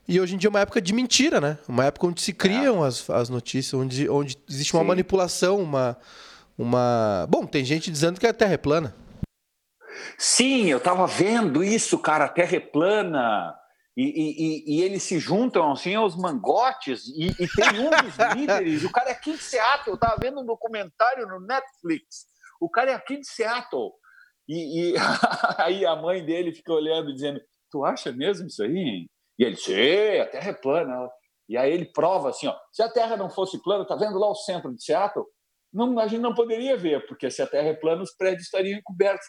[0.09, 1.59] e hoje em dia é uma época de mentira, né?
[1.69, 2.89] Uma época onde se criam é.
[2.89, 4.89] as, as notícias, onde, onde existe uma Sim.
[4.89, 5.99] manipulação, uma,
[6.57, 7.27] uma.
[7.29, 8.97] Bom, tem gente dizendo que a Terra é plana.
[10.17, 12.25] Sim, eu estava vendo isso, cara.
[12.25, 13.55] A Terra é plana.
[13.95, 18.85] E, e, e, eles se juntam assim aos mangotes, e, e tem um dos líderes,
[18.85, 22.27] o cara é aqui de Seattle, eu estava vendo um documentário no Netflix,
[22.61, 23.91] o cara é aqui de Seattle.
[24.49, 24.95] E,
[25.59, 27.41] aí a mãe dele fica olhando, dizendo:
[27.73, 29.09] Tu acha mesmo isso aí?
[29.39, 31.09] E ele, sim, a Terra é plana.
[31.49, 34.29] E aí ele prova assim: ó, se a Terra não fosse plana, tá vendo lá
[34.29, 35.25] o centro de Seattle?
[35.73, 38.81] Não, a gente não poderia ver, porque se a Terra é plana, os prédios estariam
[38.83, 39.27] cobertos.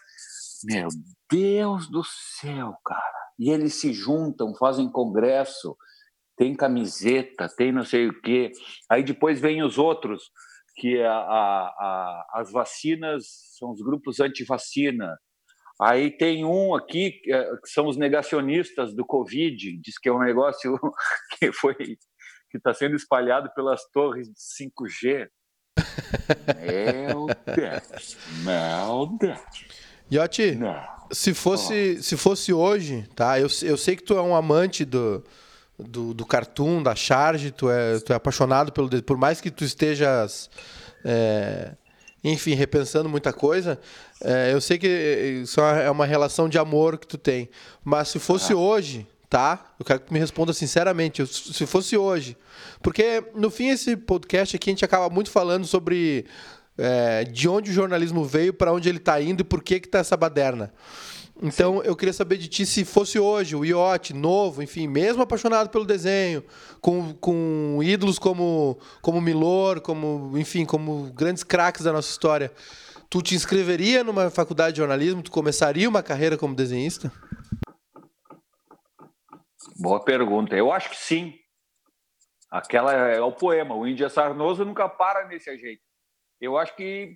[0.63, 0.87] Meu
[1.29, 5.75] Deus do céu, cara e eles se juntam, fazem congresso,
[6.35, 8.51] tem camiseta, tem não sei o quê.
[8.91, 10.29] Aí depois vem os outros,
[10.75, 13.23] que a, a, a, as vacinas
[13.57, 15.17] são os grupos anti-vacina.
[15.81, 20.19] Aí tem um aqui que é, são os negacionistas do Covid, diz que é um
[20.19, 20.77] negócio
[21.39, 25.29] que foi que está sendo espalhado pelas torres de 5G.
[26.57, 29.39] Meu Deus, meu Deus.
[30.11, 30.57] Iotti,
[31.11, 33.39] se fosse, se fosse hoje, tá?
[33.39, 35.23] Eu, eu sei que tu é um amante do,
[35.77, 38.89] do, do cartoon, da charge, tu é, tu é apaixonado pelo.
[39.03, 40.49] Por mais que tu estejas.
[41.05, 41.73] É,
[42.23, 43.79] enfim, repensando muita coisa,
[44.21, 47.49] é, eu sei que isso é uma relação de amor que tu tem.
[47.83, 48.57] Mas se fosse ah.
[48.57, 49.73] hoje, tá?
[49.79, 52.35] Eu quero que me responda sinceramente, se fosse hoje.
[52.81, 56.25] Porque, no fim, esse podcast aqui a gente acaba muito falando sobre
[56.77, 59.99] é, de onde o jornalismo veio, para onde ele está indo e por que está
[59.99, 60.73] essa baderna.
[61.41, 61.87] Então, Sim.
[61.87, 65.85] eu queria saber de ti se fosse hoje o Iote, novo, enfim, mesmo apaixonado pelo
[65.85, 66.43] desenho,
[66.81, 72.51] com, com ídolos como, como Milor, como, enfim, como grandes craques da nossa história,
[73.09, 75.23] tu te inscreveria numa faculdade de jornalismo?
[75.23, 77.09] Tu começaria uma carreira como desenhista?
[79.77, 80.55] Boa pergunta.
[80.55, 81.33] Eu acho que sim.
[82.51, 83.75] Aquela é o poema.
[83.75, 85.81] O Índia Sarnoso nunca para nesse jeito.
[86.41, 87.15] Eu acho que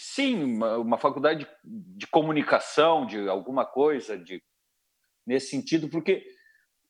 [0.00, 4.42] sim, uma, uma faculdade de, de, comunicação, de alguma coisa, de
[5.26, 6.24] nesse sentido, porque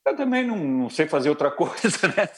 [0.06, 2.28] eu também não, não sei fazer outra coisa, né?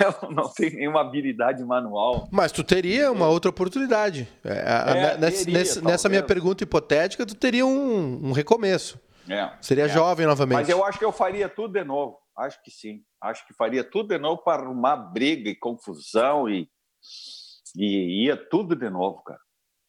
[0.00, 2.28] eu não tenho nenhuma habilidade manual.
[2.32, 4.26] Mas tu teria uma outra oportunidade.
[4.42, 8.98] É, é, nessa, teria, nessa minha pergunta hipotética, tu teria um, um recomeço.
[9.28, 9.88] É, Seria é.
[9.88, 10.58] jovem novamente.
[10.58, 12.16] Mas eu acho que eu faria tudo de novo.
[12.36, 13.02] Acho que sim.
[13.20, 16.68] Acho que faria tudo de novo para arrumar briga e confusão e
[17.76, 19.40] e ia tudo de novo, cara.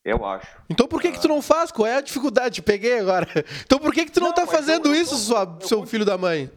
[0.03, 0.47] Eu acho.
[0.69, 1.71] Então por que que tu não faz?
[1.71, 2.61] Qual é a dificuldade?
[2.61, 3.27] Peguei agora.
[3.65, 5.85] Então por que que tu não, não tá fazendo eu, isso, eu, sua, eu, seu
[5.85, 6.49] filho da mãe?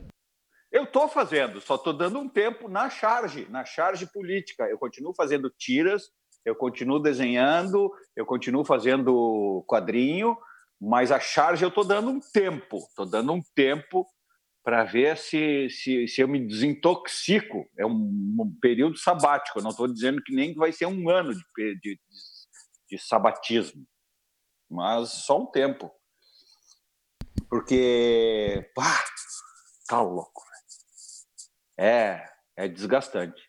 [0.70, 4.68] Eu tô fazendo, só tô dando um tempo na charge, na charge política.
[4.68, 6.10] Eu continuo fazendo tiras,
[6.44, 10.36] eu continuo desenhando, eu continuo fazendo quadrinho,
[10.80, 14.06] mas a charge eu tô dando um tempo, tô dando um tempo
[14.62, 17.68] para ver se, se, se eu me desintoxico.
[17.78, 19.58] É um, período sabático.
[19.58, 22.00] Eu não estou dizendo que nem vai ser um ano de, de,
[22.88, 23.86] de sabatismo,
[24.70, 25.90] mas só um tempo.
[27.48, 29.04] Porque, pá,
[29.88, 30.42] tá louco.
[31.78, 32.24] É,
[32.56, 33.42] é desgastante.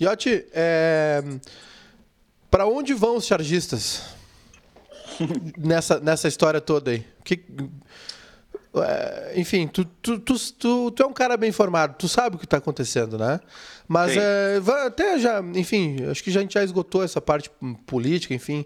[0.00, 1.20] Iotti, é...
[2.48, 4.14] para onde vão os chargistas
[5.58, 7.04] nessa, nessa história toda aí?
[7.24, 7.44] Que
[9.34, 12.58] enfim, tu, tu, tu, tu, é um cara bem informado, tu sabe o que está
[12.58, 13.40] acontecendo, né?
[13.86, 17.50] Mas é, até já, enfim, acho que a gente já esgotou essa parte
[17.86, 18.64] política, enfim.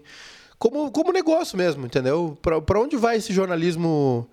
[0.57, 2.37] Como, como negócio mesmo, entendeu?
[2.41, 4.27] Para onde vai esse jornalismo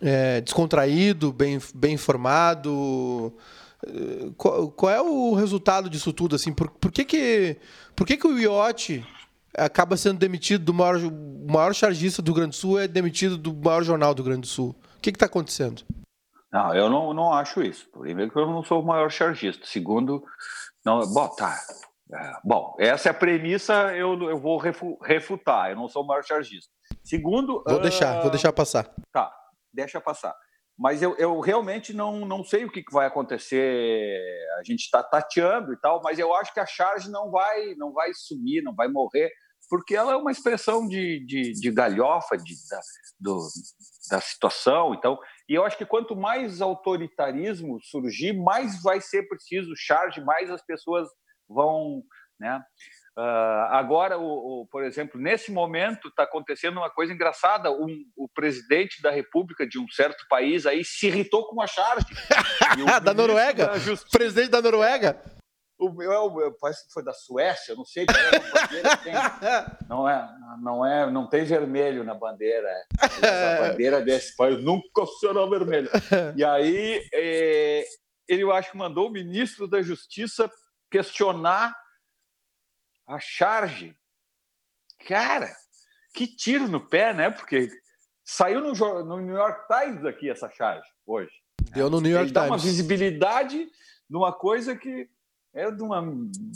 [0.00, 3.32] é, descontraído, bem, bem informado?
[4.36, 6.36] Qual, é o resultado disso tudo?
[6.36, 7.56] Assim, por, por, que, que,
[7.96, 9.04] por que, que o IOT
[9.56, 10.98] acaba sendo demitido do maior,
[11.48, 14.42] maior chargista do Rio Grande do Sul é demitido do maior jornal do Rio Grande
[14.42, 14.74] do Sul?
[14.96, 15.82] O que está acontecendo?
[16.52, 17.88] Não, eu não, não acho isso.
[17.90, 19.66] Primeiro que eu não sou o maior chargista.
[19.66, 20.22] Segundo,
[20.84, 21.58] não, bom, tá.
[22.12, 25.70] É, bom, essa é a premissa, eu, eu vou refu, refutar.
[25.70, 26.70] Eu não sou o maior chargista.
[27.02, 27.62] Segundo.
[27.66, 28.90] Vou uh, deixar, vou deixar passar.
[29.10, 29.32] Tá,
[29.72, 30.34] deixa passar.
[30.82, 34.20] Mas eu, eu realmente não, não sei o que, vai acontecer.
[34.58, 37.92] A gente está tateando e tal, mas eu acho que a charge não vai, não
[37.92, 39.30] vai sumir, não vai morrer
[39.70, 42.80] porque ela é uma expressão de, de, de galhofa de, da,
[43.18, 43.48] do,
[44.10, 44.92] da situação.
[44.92, 45.18] Então,
[45.48, 50.62] e eu acho que quanto mais autoritarismo surgir, mais vai ser preciso charge, mais as
[50.62, 51.08] pessoas
[51.48, 52.02] vão,
[52.38, 52.62] né?
[53.16, 57.70] Uh, agora, o, o, por exemplo, nesse momento está acontecendo uma coisa engraçada.
[57.70, 62.06] Um, o presidente da República de um certo país aí se irritou com a charge.
[63.02, 63.66] da Noruega?
[63.66, 65.20] Da Presidente da Noruega?
[65.78, 68.06] O meu, é parece que foi da Suécia, não sei.
[68.06, 68.14] Tem,
[69.88, 70.28] não é,
[70.62, 72.68] não é, não tem vermelho na bandeira.
[73.00, 75.90] A bandeira desse país nunca será vermelha.
[76.36, 77.84] E aí é,
[78.28, 80.48] ele, eu acho que mandou o ministro da Justiça
[80.88, 81.74] questionar
[83.06, 83.96] a charge.
[85.06, 85.50] Cara,
[86.14, 87.30] que tiro no pé, né?
[87.30, 87.68] Porque
[88.24, 91.32] saiu no, no New York Times aqui essa charge hoje.
[91.72, 92.48] Deu no New York ele Times.
[92.48, 93.68] Dá uma visibilidade
[94.08, 95.08] numa coisa que
[95.54, 96.02] é de uma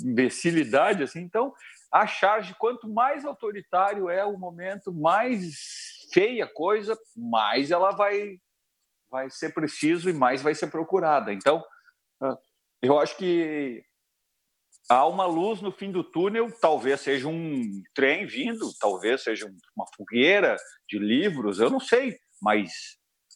[0.05, 1.21] imbecilidade assim.
[1.21, 1.53] Então,
[1.93, 8.41] a charge, quanto mais autoritário é o momento, mais feia a coisa, mais ela vai
[9.09, 11.33] vai ser preciso e mais vai ser procurada.
[11.33, 11.65] Então,
[12.21, 12.37] ah,
[12.83, 13.85] eu acho que
[14.89, 19.87] há uma luz no fim do túnel, talvez seja um trem vindo, talvez seja uma
[19.97, 20.57] fogueira
[20.89, 22.71] de livros, eu não sei, mas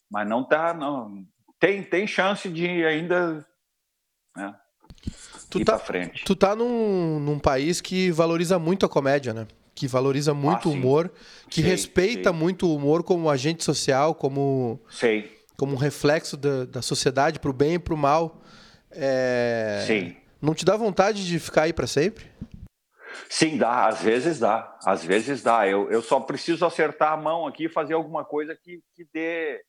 [0.09, 1.25] mas não tá não
[1.59, 3.45] tem tem chance de ainda
[4.35, 4.55] né,
[5.49, 6.23] tu ir tá, frente.
[6.23, 9.47] Tu tá num, num país que valoriza muito a comédia, né?
[9.75, 11.11] Que valoriza muito ah, o humor,
[11.49, 12.39] que sei, respeita sei.
[12.39, 15.31] muito o humor como agente social, como, sei.
[15.57, 18.41] como um reflexo da, da sociedade para o bem e para o mal.
[18.91, 19.83] É...
[19.87, 20.15] Sim.
[20.41, 22.25] Não te dá vontade de ficar aí para sempre?
[23.29, 23.87] Sim, dá.
[23.87, 24.77] Às vezes dá.
[24.85, 25.67] Às vezes dá.
[25.67, 29.61] Eu, eu só preciso acertar a mão aqui e fazer alguma coisa que, que dê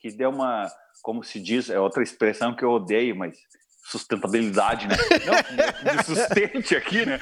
[0.00, 0.66] que dê uma,
[1.02, 3.36] como se diz, é outra expressão que eu odeio, mas
[3.84, 4.96] sustentabilidade, né?
[5.84, 7.18] Não, sustente aqui, né?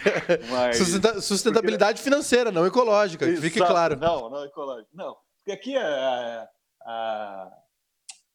[0.51, 2.11] Mas, Sustenta, sustentabilidade porque...
[2.11, 3.43] financeira, não ecológica, Exato.
[3.43, 3.97] fique claro.
[3.97, 4.89] Não, não ecológica.
[4.93, 6.49] Não, porque aqui a,
[6.83, 7.51] a,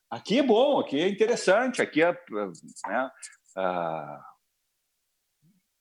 [0.10, 2.12] aqui é bom, aqui é interessante, aqui é.
[2.12, 3.12] Né,
[3.58, 4.33] uh,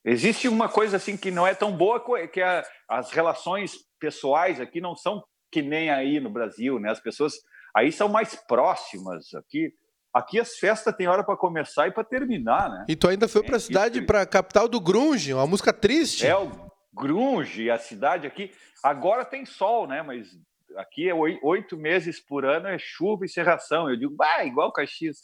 [0.04, 4.80] existe uma coisa assim que não é tão boa, que é as relações pessoais aqui
[4.80, 6.90] não são que nem aí no Brasil, né?
[6.90, 7.34] As pessoas
[7.74, 9.72] aí são mais próximas aqui.
[10.12, 12.84] Aqui as festas têm hora para começar e para terminar, né?
[12.88, 16.26] E tu ainda foi para a cidade, para a capital do grunge, uma música triste.
[16.26, 16.50] É o
[16.92, 18.50] grunge, a cidade aqui.
[18.82, 20.02] Agora tem sol, né?
[20.02, 20.28] Mas
[20.76, 23.88] aqui é oito meses por ano é chuva e serração.
[23.88, 25.18] Eu digo, bah, igual Caxias.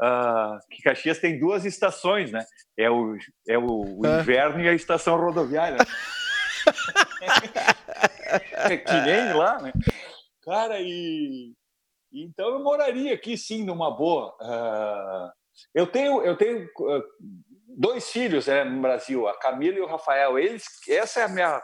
[0.00, 2.44] Uh, que Caxias tem duas estações, né?
[2.76, 3.16] É o,
[3.48, 5.78] é o, o inverno e a estação rodoviária.
[8.52, 9.72] é que nem lá, né?
[10.42, 11.54] Cara, e
[12.12, 14.36] então eu moraria aqui sim numa boa.
[14.40, 15.30] Uh,
[15.74, 17.02] eu tenho eu tenho uh,
[17.76, 20.38] dois filhos né, no Brasil, a Camila e o Rafael.
[20.38, 21.60] Eles essa é a minha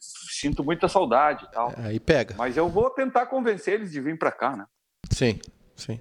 [0.00, 1.72] sinto muita saudade e tal.
[1.76, 2.34] Aí pega.
[2.36, 4.66] Mas eu vou tentar convencer eles de vir para cá, né?
[5.10, 5.40] Sim,
[5.76, 6.00] sim.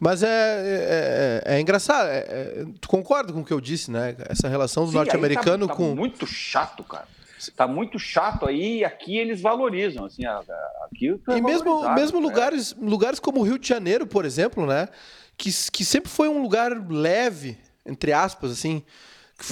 [0.00, 2.08] Mas é, é, é, é engraçado.
[2.08, 4.16] É, é, tu concorda com o que eu disse, né?
[4.28, 5.94] Essa relação do norte-americano tá, tá com.
[5.94, 7.06] Muito chato, cara.
[7.38, 12.26] Está muito chato aí, e aqui eles valorizam, assim, aqui E mesmo, mesmo né?
[12.26, 14.88] lugares, lugares como o Rio de Janeiro, por exemplo, né,
[15.36, 18.82] que, que sempre foi um lugar leve, entre aspas, assim,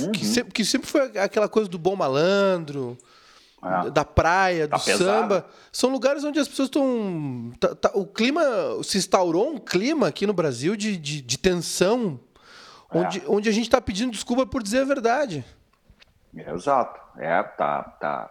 [0.00, 0.10] uhum.
[0.10, 2.98] que, sempre, que sempre foi aquela coisa do bom malandro,
[3.66, 3.90] é.
[3.90, 5.04] da praia, tá do pesado.
[5.04, 5.46] samba.
[5.72, 7.52] São lugares onde as pessoas estão.
[7.58, 8.42] Tá, tá, o clima.
[8.82, 12.20] Se instaurou um clima aqui no Brasil de, de, de tensão,
[12.90, 12.98] é.
[12.98, 15.44] onde, onde a gente está pedindo desculpa por dizer a verdade.
[16.34, 17.00] Exato.
[17.18, 18.30] É, tá, tá,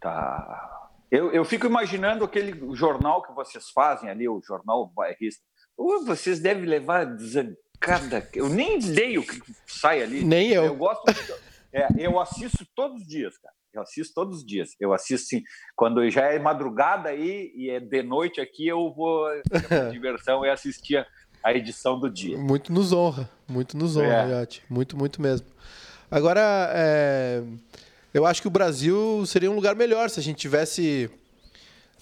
[0.00, 0.90] tá.
[1.10, 5.42] Eu, eu fico imaginando aquele jornal que vocês fazem ali, o jornal bairrista.
[5.76, 8.28] vocês devem levar desancada.
[8.34, 10.22] Eu nem leio o que sai ali.
[10.22, 10.64] Nem eu.
[10.64, 11.02] Eu gosto.
[11.70, 13.54] É, eu assisto todos os dias, cara.
[13.72, 14.70] Eu assisto todos os dias.
[14.80, 15.42] Eu assisto sim.
[15.76, 19.26] Quando já é madrugada aí e é de noite aqui, eu vou.
[19.92, 21.06] Diversão é assistir
[21.42, 22.36] a edição do dia.
[22.36, 23.30] Muito nos honra.
[23.46, 24.48] Muito nos honra, é.
[24.68, 25.46] Muito, muito mesmo.
[26.10, 27.42] Agora, é,
[28.12, 31.10] eu acho que o Brasil seria um lugar melhor se a gente tivesse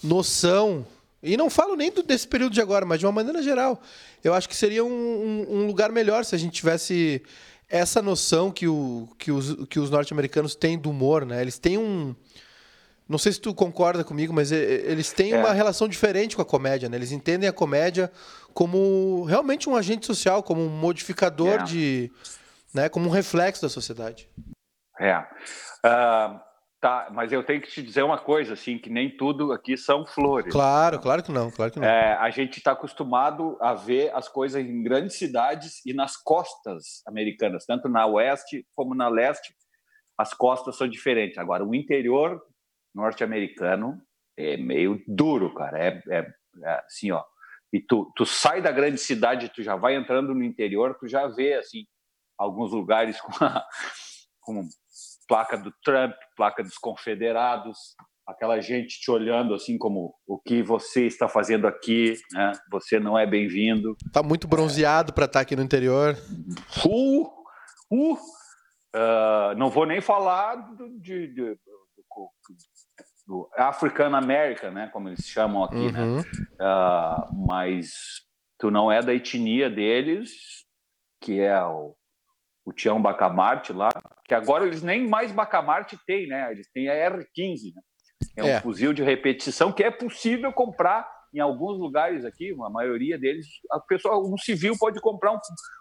[0.01, 0.85] noção.
[1.21, 3.81] E não falo nem do, desse período de agora, mas de uma maneira geral.
[4.23, 7.21] Eu acho que seria um, um, um lugar melhor se a gente tivesse
[7.69, 11.41] essa noção que, o, que os, que os norte-americanos têm do humor, né?
[11.41, 12.15] Eles têm um.
[13.07, 15.39] Não sei se tu concorda comigo, mas eles têm é.
[15.39, 16.97] uma relação diferente com a comédia, né?
[16.97, 18.11] Eles entendem a comédia
[18.53, 21.63] como realmente um agente social, como um modificador é.
[21.63, 22.11] de
[22.73, 24.29] né, como um reflexo da sociedade.
[24.99, 25.17] É.
[25.19, 26.39] Uh,
[26.87, 30.05] tá, mas eu tenho que te dizer uma coisa, assim, que nem tudo aqui são
[30.05, 30.53] flores.
[30.53, 31.85] Claro, claro que não, claro que não.
[31.85, 37.01] É, a gente está acostumado a ver as coisas em grandes cidades e nas costas
[37.05, 39.53] americanas, tanto na oeste como na leste,
[40.17, 41.37] as costas são diferentes.
[41.37, 42.41] Agora, o interior
[42.95, 44.01] norte-americano
[44.37, 45.77] é meio duro, cara.
[45.77, 46.27] É, é,
[46.63, 47.21] é assim, ó.
[47.73, 51.27] E tu, tu sai da grande cidade, tu já vai entrando no interior, tu já
[51.27, 51.85] vê assim
[52.37, 53.65] alguns lugares com, a,
[54.39, 54.69] com
[55.27, 57.77] placa do Trump, placa dos confederados,
[58.27, 62.51] aquela gente te olhando assim como o que você está fazendo aqui, né?
[62.71, 63.95] Você não é bem-vindo.
[64.11, 65.15] Tá muito bronzeado é...
[65.15, 66.17] para estar tá aqui no interior.
[66.85, 67.23] Uh,
[67.91, 72.29] uh, uh, não vou nem falar do, de, de, do,
[73.25, 74.89] do African American, né?
[74.91, 76.01] Como eles chamam aqui, né?
[76.01, 76.17] uhum.
[76.17, 76.23] né?
[77.47, 77.91] Mas
[78.59, 80.31] tu não é da etnia deles,
[81.21, 81.95] que é o
[82.67, 83.87] o Tião Bacamarte lá,
[84.25, 86.51] que agora eles nem mais Bacamarte têm, né?
[86.51, 87.81] Eles têm a R15, né?
[88.35, 88.59] É um é.
[88.59, 93.79] fuzil de repetição que é possível comprar em alguns lugares aqui, a maioria deles, a
[93.79, 95.39] pessoa, um civil pode comprar um,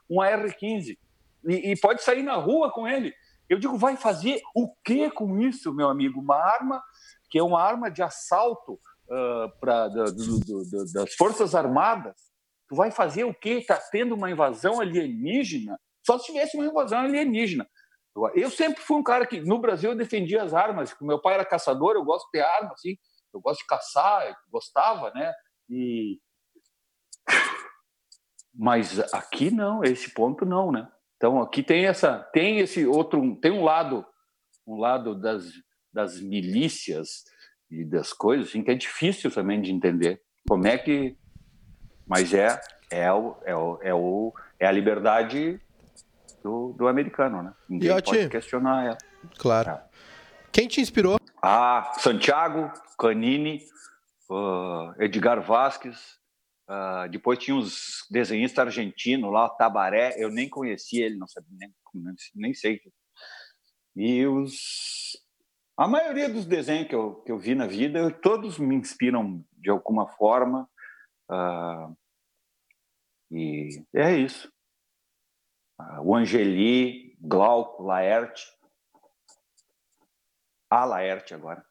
[0.08, 0.96] um AR-15
[1.48, 3.12] e, e, pode sair na rua com ele.
[3.48, 6.20] Eu digo, vai fazer o que com isso, meu amigo?
[6.20, 6.80] Uma arma
[7.28, 12.14] que é uma arma de assalto uh, pra, do, do, do, das Forças Armadas.
[12.68, 13.54] Tu vai fazer o quê?
[13.54, 17.68] Está tendo uma invasão alienígena só se tivesse uma invasão alienígena.
[18.34, 20.96] Eu sempre fui um cara que, no Brasil, eu defendia as armas.
[21.02, 22.96] Meu pai era caçador, eu gosto de ter arma, assim.
[23.34, 25.34] Eu gosto de caçar, gostava, né?
[25.68, 26.18] E...
[28.54, 30.88] Mas aqui não, esse ponto não, né?
[31.16, 34.06] Então aqui tem essa, tem esse outro, tem um lado,
[34.66, 35.44] um lado das,
[35.92, 37.24] das milícias
[37.70, 40.22] e das coisas, assim, que é difícil também de entender.
[40.48, 41.18] Como é que,
[42.06, 42.58] mas é
[42.90, 45.60] é o, é o, é, o, é a liberdade
[46.46, 47.52] do, do americano, né?
[47.68, 48.98] Ninguém e, pode questionar ela.
[49.36, 49.70] Claro.
[49.70, 49.84] É.
[50.52, 51.18] Quem te inspirou?
[51.42, 53.64] Ah, Santiago, Canini,
[54.30, 56.16] uh, Edgar Vasquez.
[56.68, 60.14] Uh, depois tinha uns desenhistas argentinos lá, Tabaré.
[60.16, 62.80] Eu nem conhecia ele, não sabia nem, nem sei.
[63.96, 65.16] E os
[65.76, 69.68] a maioria dos desenhos que eu, que eu vi na vida, todos me inspiram de
[69.68, 70.68] alguma forma.
[71.30, 71.94] Uh,
[73.30, 74.50] E é isso.
[76.02, 78.44] O Angeli, Glauco, Laerte.
[80.70, 81.64] A Laerte agora.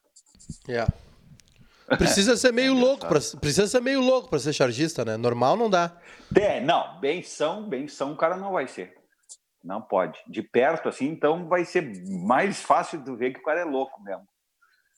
[0.68, 0.92] Yeah.
[1.86, 5.16] Precisa ser meio louco, pra, precisa ser meio louco para ser chargista, né?
[5.16, 5.96] Normal não dá.
[6.34, 8.94] É, não, benção, benção o cara não vai ser.
[9.62, 10.18] Não pode.
[10.26, 11.92] De perto, assim, então vai ser
[12.24, 14.26] mais fácil de ver que o cara é louco mesmo.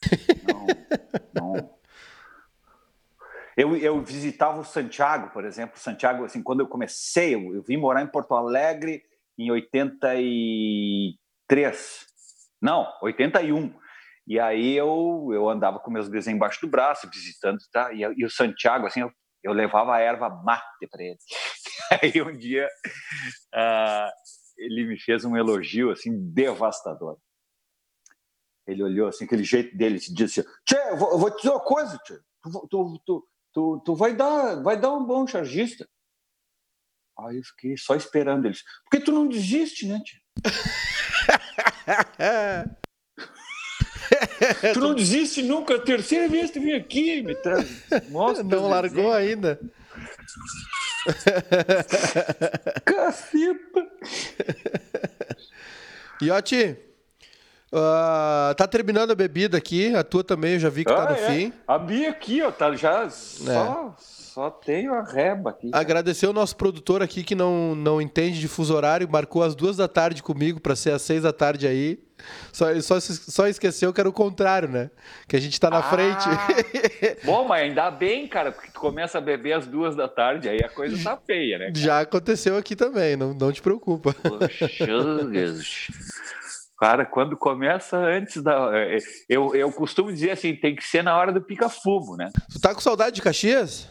[0.46, 0.66] Não.
[3.58, 5.80] Eu, eu visitava o Santiago, por exemplo.
[5.80, 9.02] Santiago, assim, quando eu comecei, eu, eu vim morar em Porto Alegre
[9.36, 12.06] em 83.
[12.62, 13.74] Não, 81.
[14.28, 17.92] E aí eu, eu andava com meus desenhos embaixo do braço, visitando, tá?
[17.92, 19.10] E, e o Santiago, assim, eu,
[19.42, 21.18] eu levava a erva mate para ele.
[22.00, 22.68] aí um dia
[23.56, 24.08] uh,
[24.56, 27.18] ele me fez um elogio, assim, devastador.
[28.68, 31.50] Ele olhou assim, aquele jeito dele, e disse: Tchê, eu vou, eu vou te dizer
[31.50, 32.20] uma coisa, tchê.
[32.40, 33.28] Tu, tu, tu,
[33.58, 35.84] tu, tu vai, dar, vai dar um bom chargista.
[37.18, 38.62] Aí eu fiquei só esperando eles.
[38.84, 40.16] Porque tu não desiste, né, tchê?
[44.72, 45.74] tu não desiste nunca.
[45.74, 47.66] A terceira vez que tu vem aqui, me traz.
[48.10, 49.58] Mostra não largou ainda.
[52.84, 53.90] Caceta!
[56.22, 56.76] Iotti,
[57.72, 59.94] uh, tá terminando a bebida aqui.
[59.94, 61.30] A tua também, eu já vi que tá ah, tá no é.
[61.30, 61.52] fim.
[61.66, 64.02] A minha aqui, ó, tá já só, é.
[64.02, 65.70] só tenho a reba aqui.
[65.72, 69.76] Agradecer o nosso produtor aqui que não, não entende de fuso horário, marcou às duas
[69.76, 71.98] da tarde comigo para ser às seis da tarde aí.
[72.52, 74.90] Só, só, só esqueceu que era o contrário, né?
[75.28, 76.24] Que a gente tá na ah, frente.
[77.24, 80.58] Bom, mas ainda bem, cara, porque tu começa a beber às duas da tarde, aí
[80.64, 81.66] a coisa tá feia, né?
[81.66, 81.78] Cara?
[81.78, 84.12] Já aconteceu aqui também, não, não te preocupa.
[84.14, 84.68] Poxa,
[86.78, 88.70] Cara, quando começa antes da.
[88.72, 88.98] É,
[89.28, 92.30] eu, eu costumo dizer assim, tem que ser na hora do pica-fumo, né?
[92.52, 93.90] Tu tá com saudade de Caxias?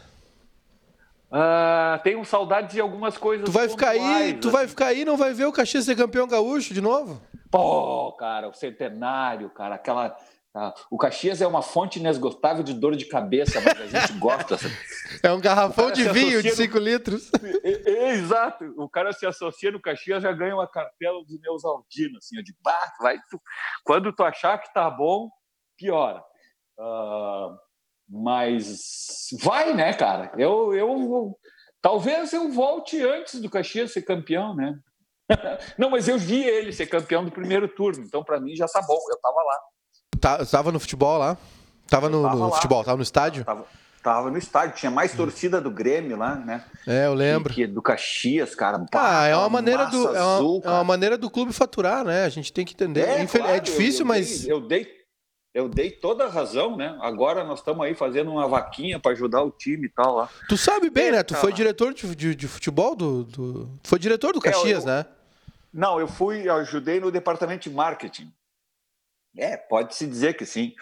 [1.30, 3.44] Uh, tenho saudade de algumas coisas.
[3.44, 4.70] Tu vai ficar aí, tu vai assim.
[4.70, 7.20] ficar aí, não vai ver o Caxias ser campeão gaúcho de novo?
[7.50, 10.16] Pô, cara, o centenário, cara, aquela.
[10.60, 14.56] Ah, o Caxias é uma fonte inesgotável de dor de cabeça, mas a gente gosta.
[15.22, 16.80] é um garrafão de vinho de 5 no...
[16.80, 17.30] litros.
[17.62, 18.64] É, é, exato.
[18.76, 22.52] O cara se associa no Caxias já ganha uma cartela dos meus aldinos, assim, de
[22.60, 23.40] bah, vai tu...
[23.84, 25.30] quando tu achar que tá bom,
[25.76, 26.24] piora.
[26.76, 27.56] Uh,
[28.08, 30.32] mas vai, né, cara?
[30.36, 31.38] Eu, eu
[31.80, 34.76] talvez eu volte antes do Caxias ser campeão, né?
[35.78, 38.82] Não, mas eu vi ele ser campeão do primeiro turno, então para mim já tá
[38.82, 39.60] bom, eu tava lá.
[40.20, 41.36] Tá, tava no futebol lá?
[41.88, 43.44] Tava no, tava no futebol, tava no estádio?
[43.44, 43.64] Tava,
[44.02, 46.64] tava, no estádio, tinha mais torcida do Grêmio lá, né?
[46.86, 47.52] É, eu lembro.
[47.52, 48.84] Que, que do Caxias, cara.
[48.92, 52.24] Ah, é uma maneira do é uma, azul, é uma, maneira do clube faturar, né?
[52.24, 53.08] A gente tem que entender.
[53.08, 53.40] É, Infel...
[53.40, 54.98] claro, é difícil, eu, eu mas dei, eu dei
[55.54, 56.96] eu dei toda a razão, né?
[57.00, 60.28] Agora nós estamos aí fazendo uma vaquinha para ajudar o time e tal lá.
[60.48, 61.22] Tu sabe bem, é, né?
[61.22, 63.78] Tu tá foi diretor de, de, de, futebol do, do.
[63.82, 65.06] Foi diretor do Caxias, é, eu, né?
[65.72, 68.32] Não, eu fui, ajudei no departamento de marketing.
[69.36, 70.74] É, pode-se dizer que sim.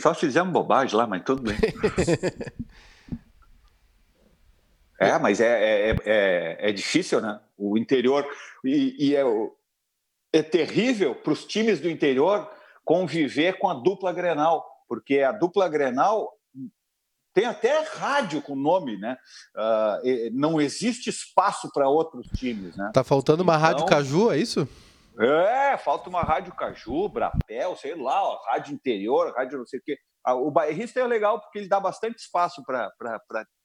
[0.00, 1.58] Só fizemos bobagem lá, mas tudo bem.
[5.00, 7.40] é, mas é, é, é, é, difícil, né?
[7.56, 8.24] O interior.
[8.64, 9.22] E, e é,
[10.32, 12.48] é terrível para os times do interior
[12.84, 16.38] conviver com a dupla Grenal, porque a dupla Grenal
[17.34, 19.16] tem até rádio com nome, né?
[19.54, 22.90] Uh, não existe espaço para outros times, né?
[22.92, 24.66] Tá faltando uma então, rádio Caju, é isso?
[25.20, 29.82] É, falta uma rádio Caju, Brapel, sei lá, ó, rádio interior, rádio não sei o
[29.82, 29.98] quê.
[30.24, 32.90] Ah, o bairrista é legal porque ele dá bastante espaço para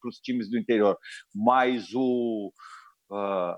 [0.05, 0.97] os times do interior,
[1.35, 2.51] mas o,
[3.11, 3.55] uh,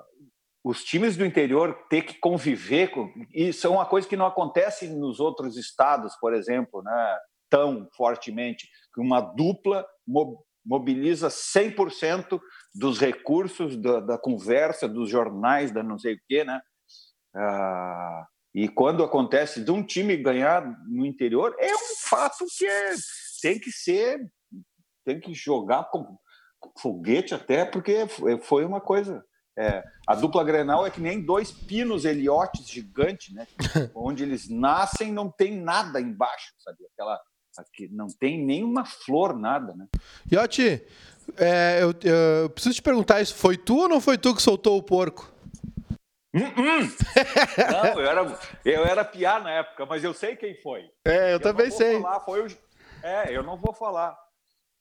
[0.64, 4.88] os times do interior ter que conviver com isso é uma coisa que não acontece
[4.88, 7.18] nos outros estados, por exemplo, né?
[7.50, 9.86] tão fortemente, que uma dupla
[10.66, 12.40] mobiliza 100%
[12.74, 16.60] dos recursos da, da, conversa, dos jornais, da não sei o quê, né?
[17.36, 22.96] Ah, e quando acontece de um time ganhar no interior, é um fato que é,
[23.42, 24.20] tem que ser,
[25.04, 26.18] tem que jogar com
[26.80, 28.08] foguete até, porque
[28.42, 29.24] foi uma coisa.
[29.58, 33.48] É, a dupla Grenal é que nem dois pinos heliotes gigantes, né?
[33.96, 36.78] Onde eles nascem não tem nada embaixo, sabe?
[36.94, 37.20] Aquela
[37.58, 39.88] Aqui não tem nenhuma flor, nada, né?
[40.32, 40.82] Iotti,
[41.38, 43.34] é, eu, eu, preciso te perguntar isso.
[43.34, 45.32] Foi tu ou não foi tu que soltou o porco?
[46.36, 46.92] Hum, hum.
[47.72, 50.82] não, eu era, eu era piar na época, mas eu sei quem foi.
[51.06, 52.02] É, eu, eu também sei.
[52.02, 52.48] Falar, foi o,
[53.02, 54.18] é, eu não vou falar.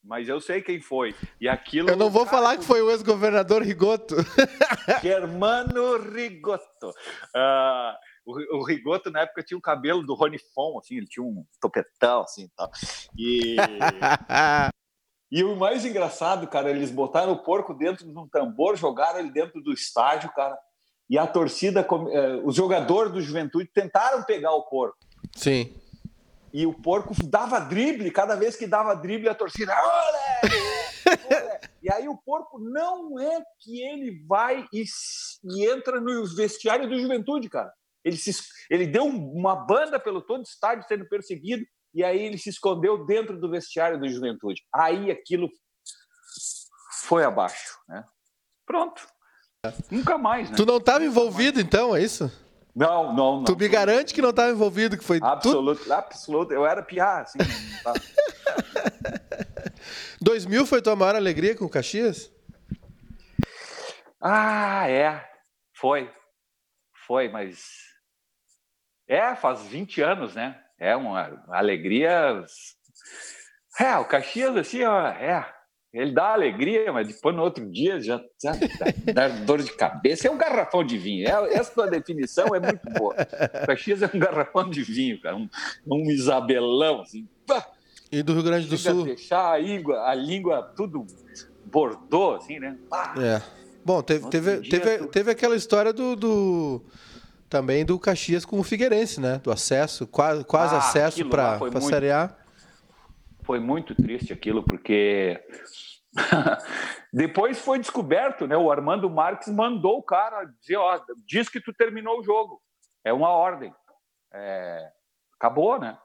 [0.02, 1.14] Mas eu sei quem foi.
[1.40, 1.88] E aquilo.
[1.88, 4.16] Eu não vou falar que foi o ex-governador Rigoto.
[5.02, 6.90] Germano Rigoto.
[7.34, 7.94] Uh,
[8.26, 11.46] o, o Rigoto, na época, tinha o cabelo do Rony Fon, assim, ele tinha um
[11.60, 12.70] topetão, assim, tal.
[13.16, 13.56] E...
[15.32, 19.32] E o mais engraçado, cara, eles botaram o porco dentro de um tambor, jogaram ele
[19.32, 20.56] dentro do estádio, cara.
[21.08, 24.96] E a torcida, eh, os jogadores do Juventude tentaram pegar o porco.
[25.36, 25.74] Sim.
[26.52, 29.72] E o porco dava drible, cada vez que dava drible, a torcida.
[29.72, 30.40] Olé!
[30.44, 31.60] Olé!
[31.82, 34.84] e aí o porco não é que ele vai e,
[35.44, 37.72] e entra no vestiário do Juventude, cara.
[38.04, 38.32] Ele, se,
[38.70, 43.04] ele deu uma banda pelo todo o estádio sendo perseguido e aí ele se escondeu
[43.04, 44.62] dentro do vestiário do Juventude.
[44.72, 45.48] Aí aquilo
[47.02, 48.04] foi abaixo, né?
[48.66, 49.06] Pronto.
[49.90, 50.56] Nunca mais, né?
[50.56, 52.30] Tu não estava envolvido, então, é isso?
[52.74, 53.44] Não, não, não.
[53.44, 55.92] Tu me garante que não estava envolvido, que foi absoluto, tudo...
[55.92, 56.52] absoluto.
[56.52, 57.38] Eu era piar, assim.
[57.82, 57.92] Tá.
[60.20, 62.32] 2000 foi tua maior alegria com o Caxias?
[64.20, 65.24] Ah, é.
[65.74, 66.10] Foi.
[67.06, 67.64] Foi, mas
[69.06, 70.60] é, faz 20 anos, né?
[70.78, 72.44] é uma alegria.
[73.78, 75.52] É, o Caxias, assim, ó, é,
[75.94, 80.26] ele dá alegria, mas depois no outro dia já, já dá, dá, dor de cabeça.
[80.26, 81.28] É um garrafão de vinho.
[81.28, 83.14] É, essa tua definição é muito boa.
[83.62, 85.36] O Caxias é um garrafão de vinho, cara.
[85.36, 85.48] Um,
[85.86, 87.28] um isabelão, assim.
[87.46, 87.64] Pá,
[88.10, 89.04] e do Rio Grande do Sul?
[89.04, 91.06] Deixar a língua, a língua tudo
[91.64, 92.76] bordou, assim, né?
[92.90, 93.14] Pá.
[93.16, 93.40] É.
[93.84, 96.82] Bom, teve, teve, teve, teve aquela história do, do
[97.48, 99.40] também do Caxias com o Figueirense, né?
[99.44, 102.34] Do acesso, quase, quase ah, acesso para a Série A.
[103.44, 105.42] Foi muito triste aquilo, porque
[107.12, 108.56] depois foi descoberto, né?
[108.56, 112.60] O Armando Marques mandou o cara dizer, ó, diz que tu terminou o jogo.
[113.04, 113.74] É uma ordem.
[114.32, 114.90] É...
[115.38, 115.98] Acabou, né?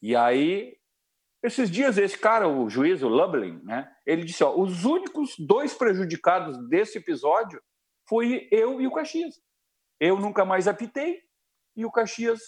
[0.00, 0.76] E aí,
[1.42, 3.90] esses dias, esse cara, o juiz, o Lublin, né?
[4.04, 7.60] Ele disse, ó, os únicos dois prejudicados desse episódio
[8.08, 9.40] foi eu e o Caxias.
[9.98, 11.22] Eu nunca mais apitei
[11.74, 12.40] e o Caxias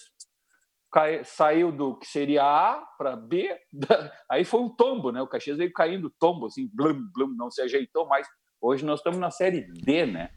[0.91, 3.55] cai, saiu do que seria A para B.
[4.31, 5.21] Aí foi um tombo, né?
[5.21, 8.27] O Caxias veio caindo tombo, assim, blum, blum, não se ajeitou mais.
[8.61, 10.31] Hoje nós estamos na Série D, né?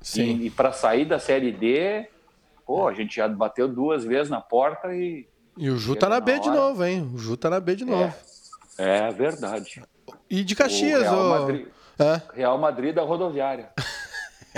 [0.00, 0.22] Sim.
[0.22, 2.08] E, e para sair da Série D,
[2.64, 5.28] pô, a gente já bateu duas vezes na porta e.
[5.56, 6.40] E o Ju tá na, na B hora.
[6.40, 7.10] de novo, hein?
[7.14, 8.14] O Ju tá na B de novo.
[8.78, 9.82] É, é verdade.
[10.28, 11.68] E de Caxias, o Real, Madrid,
[12.34, 13.72] Real Madrid da rodoviária.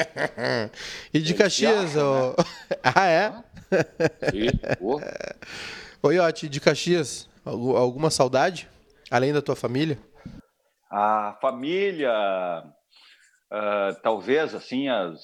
[1.12, 2.30] e de Caxias, ó.
[2.30, 2.44] Né?
[2.94, 3.32] Ah, é?
[4.30, 4.48] Sim.
[6.02, 8.68] Oi, Iote, de Caxias, alguma saudade?
[9.10, 9.98] Além da tua família?
[10.90, 12.12] A família,
[13.52, 15.18] uh, talvez, assim, as,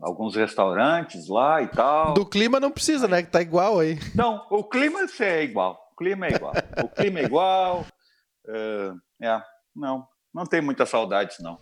[0.00, 2.14] alguns restaurantes lá e tal.
[2.14, 3.22] Do clima não precisa, né?
[3.22, 3.98] Que tá igual aí.
[4.14, 5.78] Não, o clima é igual.
[5.92, 6.54] O clima é igual.
[6.84, 7.86] O clima é igual.
[8.46, 9.42] Uh, é,
[9.74, 11.58] não, não tem muitas saudades, não.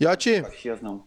[0.00, 0.42] Iote?
[0.42, 1.04] Caxias, não.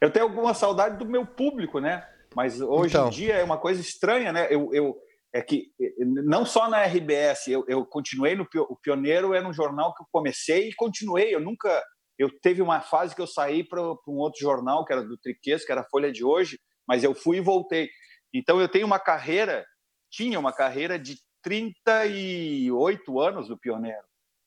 [0.00, 2.06] Eu tenho alguma saudade do meu público, né?
[2.34, 3.08] Mas hoje então.
[3.08, 4.46] em dia é uma coisa estranha, né?
[4.50, 4.96] Eu, eu
[5.32, 9.94] é que não só na RBS, eu, eu continuei no o Pioneiro era um jornal
[9.94, 11.34] que eu comecei e continuei.
[11.34, 11.82] Eu nunca
[12.18, 15.64] eu teve uma fase que eu saí para um outro jornal que era do Triquês,
[15.64, 17.88] que era a Folha de Hoje, mas eu fui e voltei.
[18.34, 19.64] Então eu tenho uma carreira,
[20.10, 24.02] tinha uma carreira de 38 anos do Pioneiro.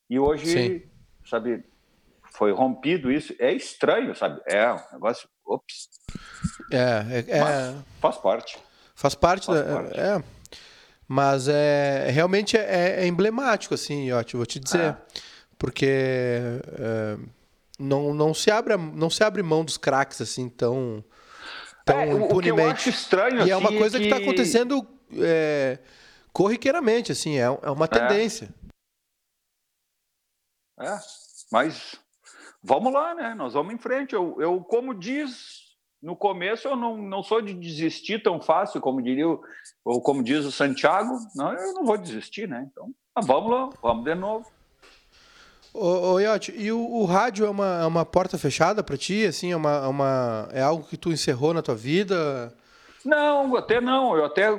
[0.09, 0.89] E hoje, Sim.
[1.25, 1.63] sabe,
[2.33, 3.33] foi rompido isso.
[3.39, 4.41] É estranho, sabe?
[4.47, 5.29] É um negócio.
[5.45, 5.89] Ops.
[6.71, 7.75] É, é, é...
[7.99, 8.57] faz parte.
[8.95, 9.99] Faz parte, faz da, parte.
[9.99, 10.23] É.
[11.07, 14.79] Mas é realmente é, é emblemático, assim, Iotti, vou te dizer.
[14.79, 14.97] É.
[15.57, 17.17] Porque é,
[17.77, 21.03] não, não, se abre, não se abre mão dos craques assim tão,
[21.83, 22.31] tão é, impunemente.
[22.33, 25.79] O que eu acho estranho, e é uma assim, coisa que está acontecendo é,
[26.31, 28.49] corriqueiramente, assim, é, é uma tendência.
[30.79, 30.97] É,
[31.51, 31.99] mas
[32.63, 33.33] vamos lá, né?
[33.35, 34.13] Nós vamos em frente.
[34.13, 35.61] Eu, eu como diz
[36.01, 39.41] no começo, eu não, não sou de desistir tão fácil, como diria, o,
[39.85, 41.15] ou como diz o Santiago.
[41.35, 42.67] Não, eu não vou desistir, né?
[42.71, 42.89] Então,
[43.23, 44.51] vamos lá, vamos de novo.
[45.73, 49.25] Ô, ô Yote, e o, o, rádio é uma, é uma porta fechada para ti?
[49.25, 52.53] Assim, é, uma, é, uma, é algo que tu encerrou na tua vida?
[53.05, 54.17] Não, até não.
[54.17, 54.49] Eu até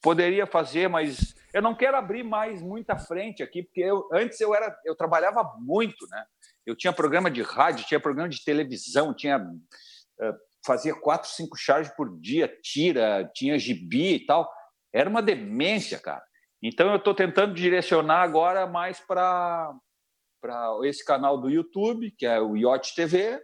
[0.00, 4.54] poderia fazer, mas eu não quero abrir mais muita frente aqui, porque eu, antes eu
[4.54, 6.24] era eu trabalhava muito, né?
[6.66, 10.34] Eu tinha programa de rádio, tinha programa de televisão, tinha uh,
[10.64, 14.50] fazia quatro, cinco charges por dia, tira, tinha gibi e tal.
[14.92, 16.22] Era uma demência, cara.
[16.62, 19.74] Então eu estou tentando direcionar agora mais para
[20.40, 23.42] para esse canal do YouTube, que é o Yacht TV,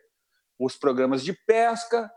[0.58, 2.10] os programas de pesca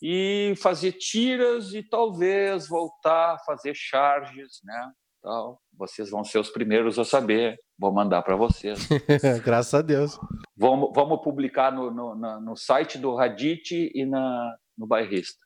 [0.00, 4.92] e fazer tiras e talvez voltar a fazer charges, né?
[5.28, 5.60] Tal.
[5.76, 7.58] Vocês vão ser os primeiros a saber.
[7.78, 8.88] Vou mandar para vocês.
[9.44, 10.18] Graças a Deus.
[10.56, 15.38] Vamos, vamos publicar no, no, no site do Radit e na, no Bairrista.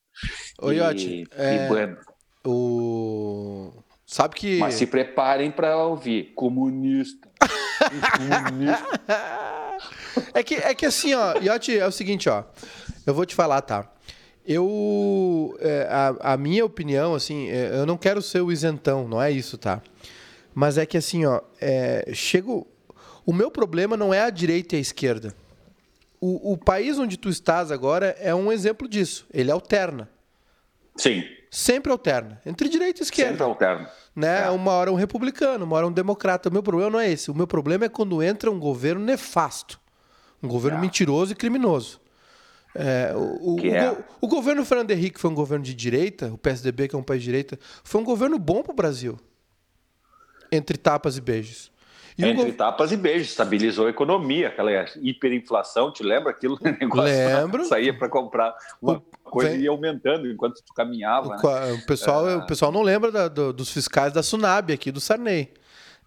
[0.61, 1.25] Oi, Iotti.
[1.33, 1.97] É, bueno.
[2.47, 3.73] O...
[4.07, 4.61] Sabe que.
[4.61, 6.33] Mas se preparem para ouvir.
[6.37, 7.29] Comunista.
[10.33, 12.45] é, que, é que assim, ó, Iote, é o seguinte, ó.
[13.05, 13.93] Eu vou te falar, tá?
[14.47, 15.57] Eu.
[15.61, 19.31] É, a, a, minha opinião, assim, é, eu não quero ser o isentão, não é
[19.31, 19.81] isso, tá?
[20.55, 22.67] Mas é que assim, ó, é, chego.
[23.25, 25.35] O meu problema não é a direita e a esquerda.
[26.21, 29.27] O, o país onde tu estás agora é um exemplo disso.
[29.33, 30.09] Ele alterna.
[30.97, 31.25] Sim.
[31.51, 32.41] Sempre alterna.
[32.45, 33.33] Entre direita e esquerda.
[33.33, 33.91] Sempre alterna.
[34.15, 34.45] Né?
[34.45, 34.51] É.
[34.51, 36.49] Uma hora um republicano, uma hora um democrata.
[36.49, 37.31] O meu problema não é esse.
[37.31, 39.81] O meu problema é quando entra um governo nefasto.
[40.43, 40.81] Um governo é.
[40.81, 42.01] mentiroso e criminoso.
[42.75, 43.91] É, o, o, é.
[43.93, 47.03] o, o, governo Fernando Henrique foi um governo de direita, o PSDB, que é um
[47.03, 49.19] país de direita, foi um governo bom para o Brasil.
[50.51, 51.71] Entre tapas e beijos.
[52.17, 52.53] E Entre go...
[52.53, 54.71] tapas e beijos, estabilizou a economia, aquela
[55.01, 56.59] hiperinflação, te lembra aquilo?
[56.95, 57.65] Lembro.
[57.65, 59.63] Saía para comprar uma coisa Vem...
[59.63, 61.29] ia aumentando enquanto tu caminhava.
[61.29, 61.73] O, né?
[61.73, 62.37] o pessoal, é...
[62.37, 65.53] o pessoal não lembra da, do, dos fiscais da Sunab aqui, do Sarney.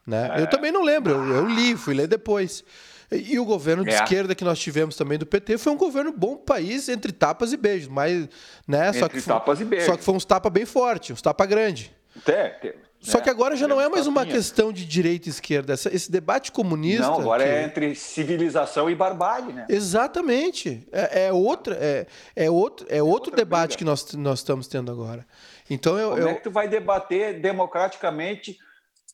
[0.05, 0.31] Né?
[0.35, 0.41] É...
[0.41, 2.63] Eu também não lembro, eu, eu li, fui ler depois.
[3.11, 3.95] E o governo de é.
[3.95, 7.57] esquerda que nós tivemos também do PT foi um governo bom país entre tapas e
[7.57, 8.27] beijos, mas
[8.67, 9.85] né, entre só que tapas foi, e beijos.
[9.85, 11.91] Só que foi uns tapas bem fortes, uns tapas grandes.
[12.17, 12.75] Até,
[13.05, 15.73] só que agora já não é mais uma questão de direita e esquerda.
[15.73, 17.03] Esse debate comunista.
[17.03, 17.49] Não, agora que...
[17.49, 19.67] é entre civilização e barbárie, né?
[19.69, 20.87] Exatamente.
[20.91, 23.77] É, é outra, é, é outro, é, é outro debate briga.
[23.77, 25.25] que nós, nós estamos tendo agora.
[25.69, 26.29] Então eu, Como eu...
[26.29, 28.57] é que tu vai debater democraticamente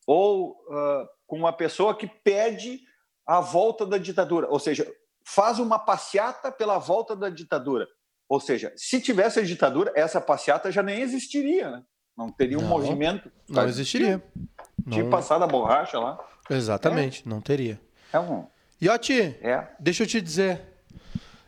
[0.08, 2.82] ou uh, com uma pessoa que pede
[3.32, 4.48] a volta da ditadura?
[4.50, 4.86] Ou seja,
[5.24, 7.88] faz uma passeata pela volta da ditadura.
[8.28, 11.84] Ou seja, se tivesse a ditadura, essa passeata já nem existiria, né?
[12.18, 13.32] Não teria um não, movimento.
[13.48, 14.22] Não existiria.
[14.90, 15.10] Tinha, não...
[15.10, 16.20] passado a borracha lá.
[16.50, 17.30] Exatamente, é.
[17.30, 17.80] não teria.
[18.12, 18.46] É um.
[18.82, 19.68] Iotti, é.
[19.80, 20.62] deixa eu te dizer.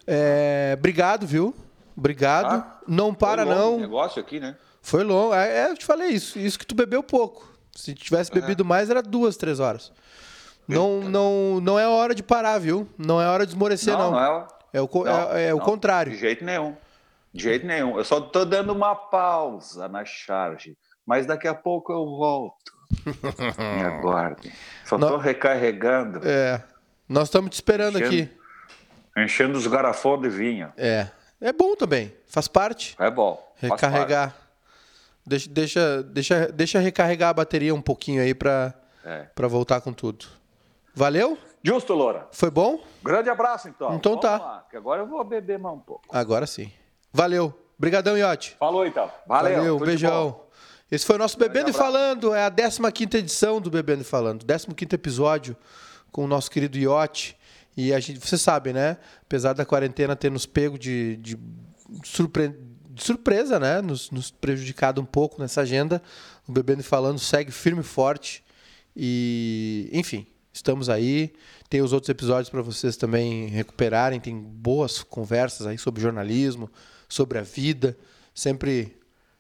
[0.07, 1.53] É, obrigado, viu?
[1.97, 2.53] Obrigado.
[2.53, 3.79] Ah, não para, não.
[3.79, 4.55] negócio aqui, né?
[4.81, 5.33] Foi longo.
[5.33, 6.39] É, é, eu te falei isso.
[6.39, 7.47] Isso que tu bebeu pouco.
[7.75, 8.35] Se tivesse é.
[8.35, 9.91] bebido mais, era duas, três horas.
[10.67, 12.87] Não, não, não é hora de parar, viu?
[12.97, 14.11] Não é hora de esmorecer, não.
[14.11, 14.19] não.
[14.19, 16.11] não é, é, o, não, é, é o contrário.
[16.11, 16.75] De jeito nenhum.
[17.33, 17.97] De jeito nenhum.
[17.97, 22.71] Eu só estou dando uma pausa na charge, mas daqui a pouco eu volto.
[23.05, 24.51] Me aguardem.
[24.85, 26.21] Só estou recarregando.
[26.23, 26.63] É.
[27.09, 28.29] Nós estamos te esperando enchendo, aqui.
[29.17, 30.71] Enchendo os garrafões de vinho.
[30.77, 31.07] É.
[31.41, 32.13] É bom também.
[32.27, 32.95] Faz parte.
[32.97, 33.53] É bom.
[33.57, 34.33] Recarregar.
[35.25, 39.27] Deixa, deixa, deixa, deixa recarregar a bateria um pouquinho aí para é.
[39.47, 40.25] voltar com tudo.
[40.93, 41.37] Valeu?
[41.63, 42.27] Justo, Loura.
[42.31, 42.83] Foi bom?
[43.03, 43.95] Grande abraço, então.
[43.95, 44.37] Então Vamos tá.
[44.37, 46.03] Lá, que agora eu vou beber mais um pouco.
[46.11, 46.71] Agora sim.
[47.11, 47.53] Valeu.
[47.77, 48.55] Obrigadão, Iote.
[48.59, 49.11] Falou, então.
[49.27, 49.55] Valeu.
[49.55, 50.41] Valeu, um beijão.
[50.91, 52.33] Esse foi o nosso Bebendo e Falando.
[52.33, 52.51] É a
[52.91, 54.45] 15 edição do Bebendo e Falando.
[54.45, 55.57] 15 episódio
[56.11, 57.35] com o nosso querido Iote.
[57.75, 58.97] E a gente, você sabe, né?
[59.23, 61.39] Apesar da quarentena ter nos pego de, de,
[62.03, 62.55] surpre...
[62.89, 63.81] de surpresa, né?
[63.81, 66.01] Nos, nos, prejudicado um pouco nessa agenda.
[66.47, 68.43] O Bebendo e Falando segue firme e forte.
[68.95, 71.33] E, enfim, estamos aí.
[71.69, 74.19] Tem os outros episódios para vocês também recuperarem.
[74.19, 76.69] Tem boas conversas aí sobre jornalismo,
[77.09, 77.97] sobre a vida,
[78.33, 78.95] sempre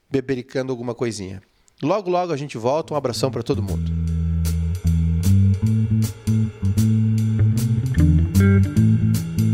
[0.09, 1.41] bebericando alguma coisinha.
[1.81, 2.93] Logo, logo a gente volta.
[2.93, 3.91] Um abração para todo mundo.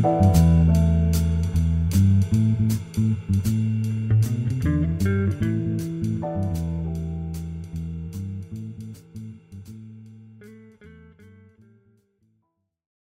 [0.01, 0.48] Música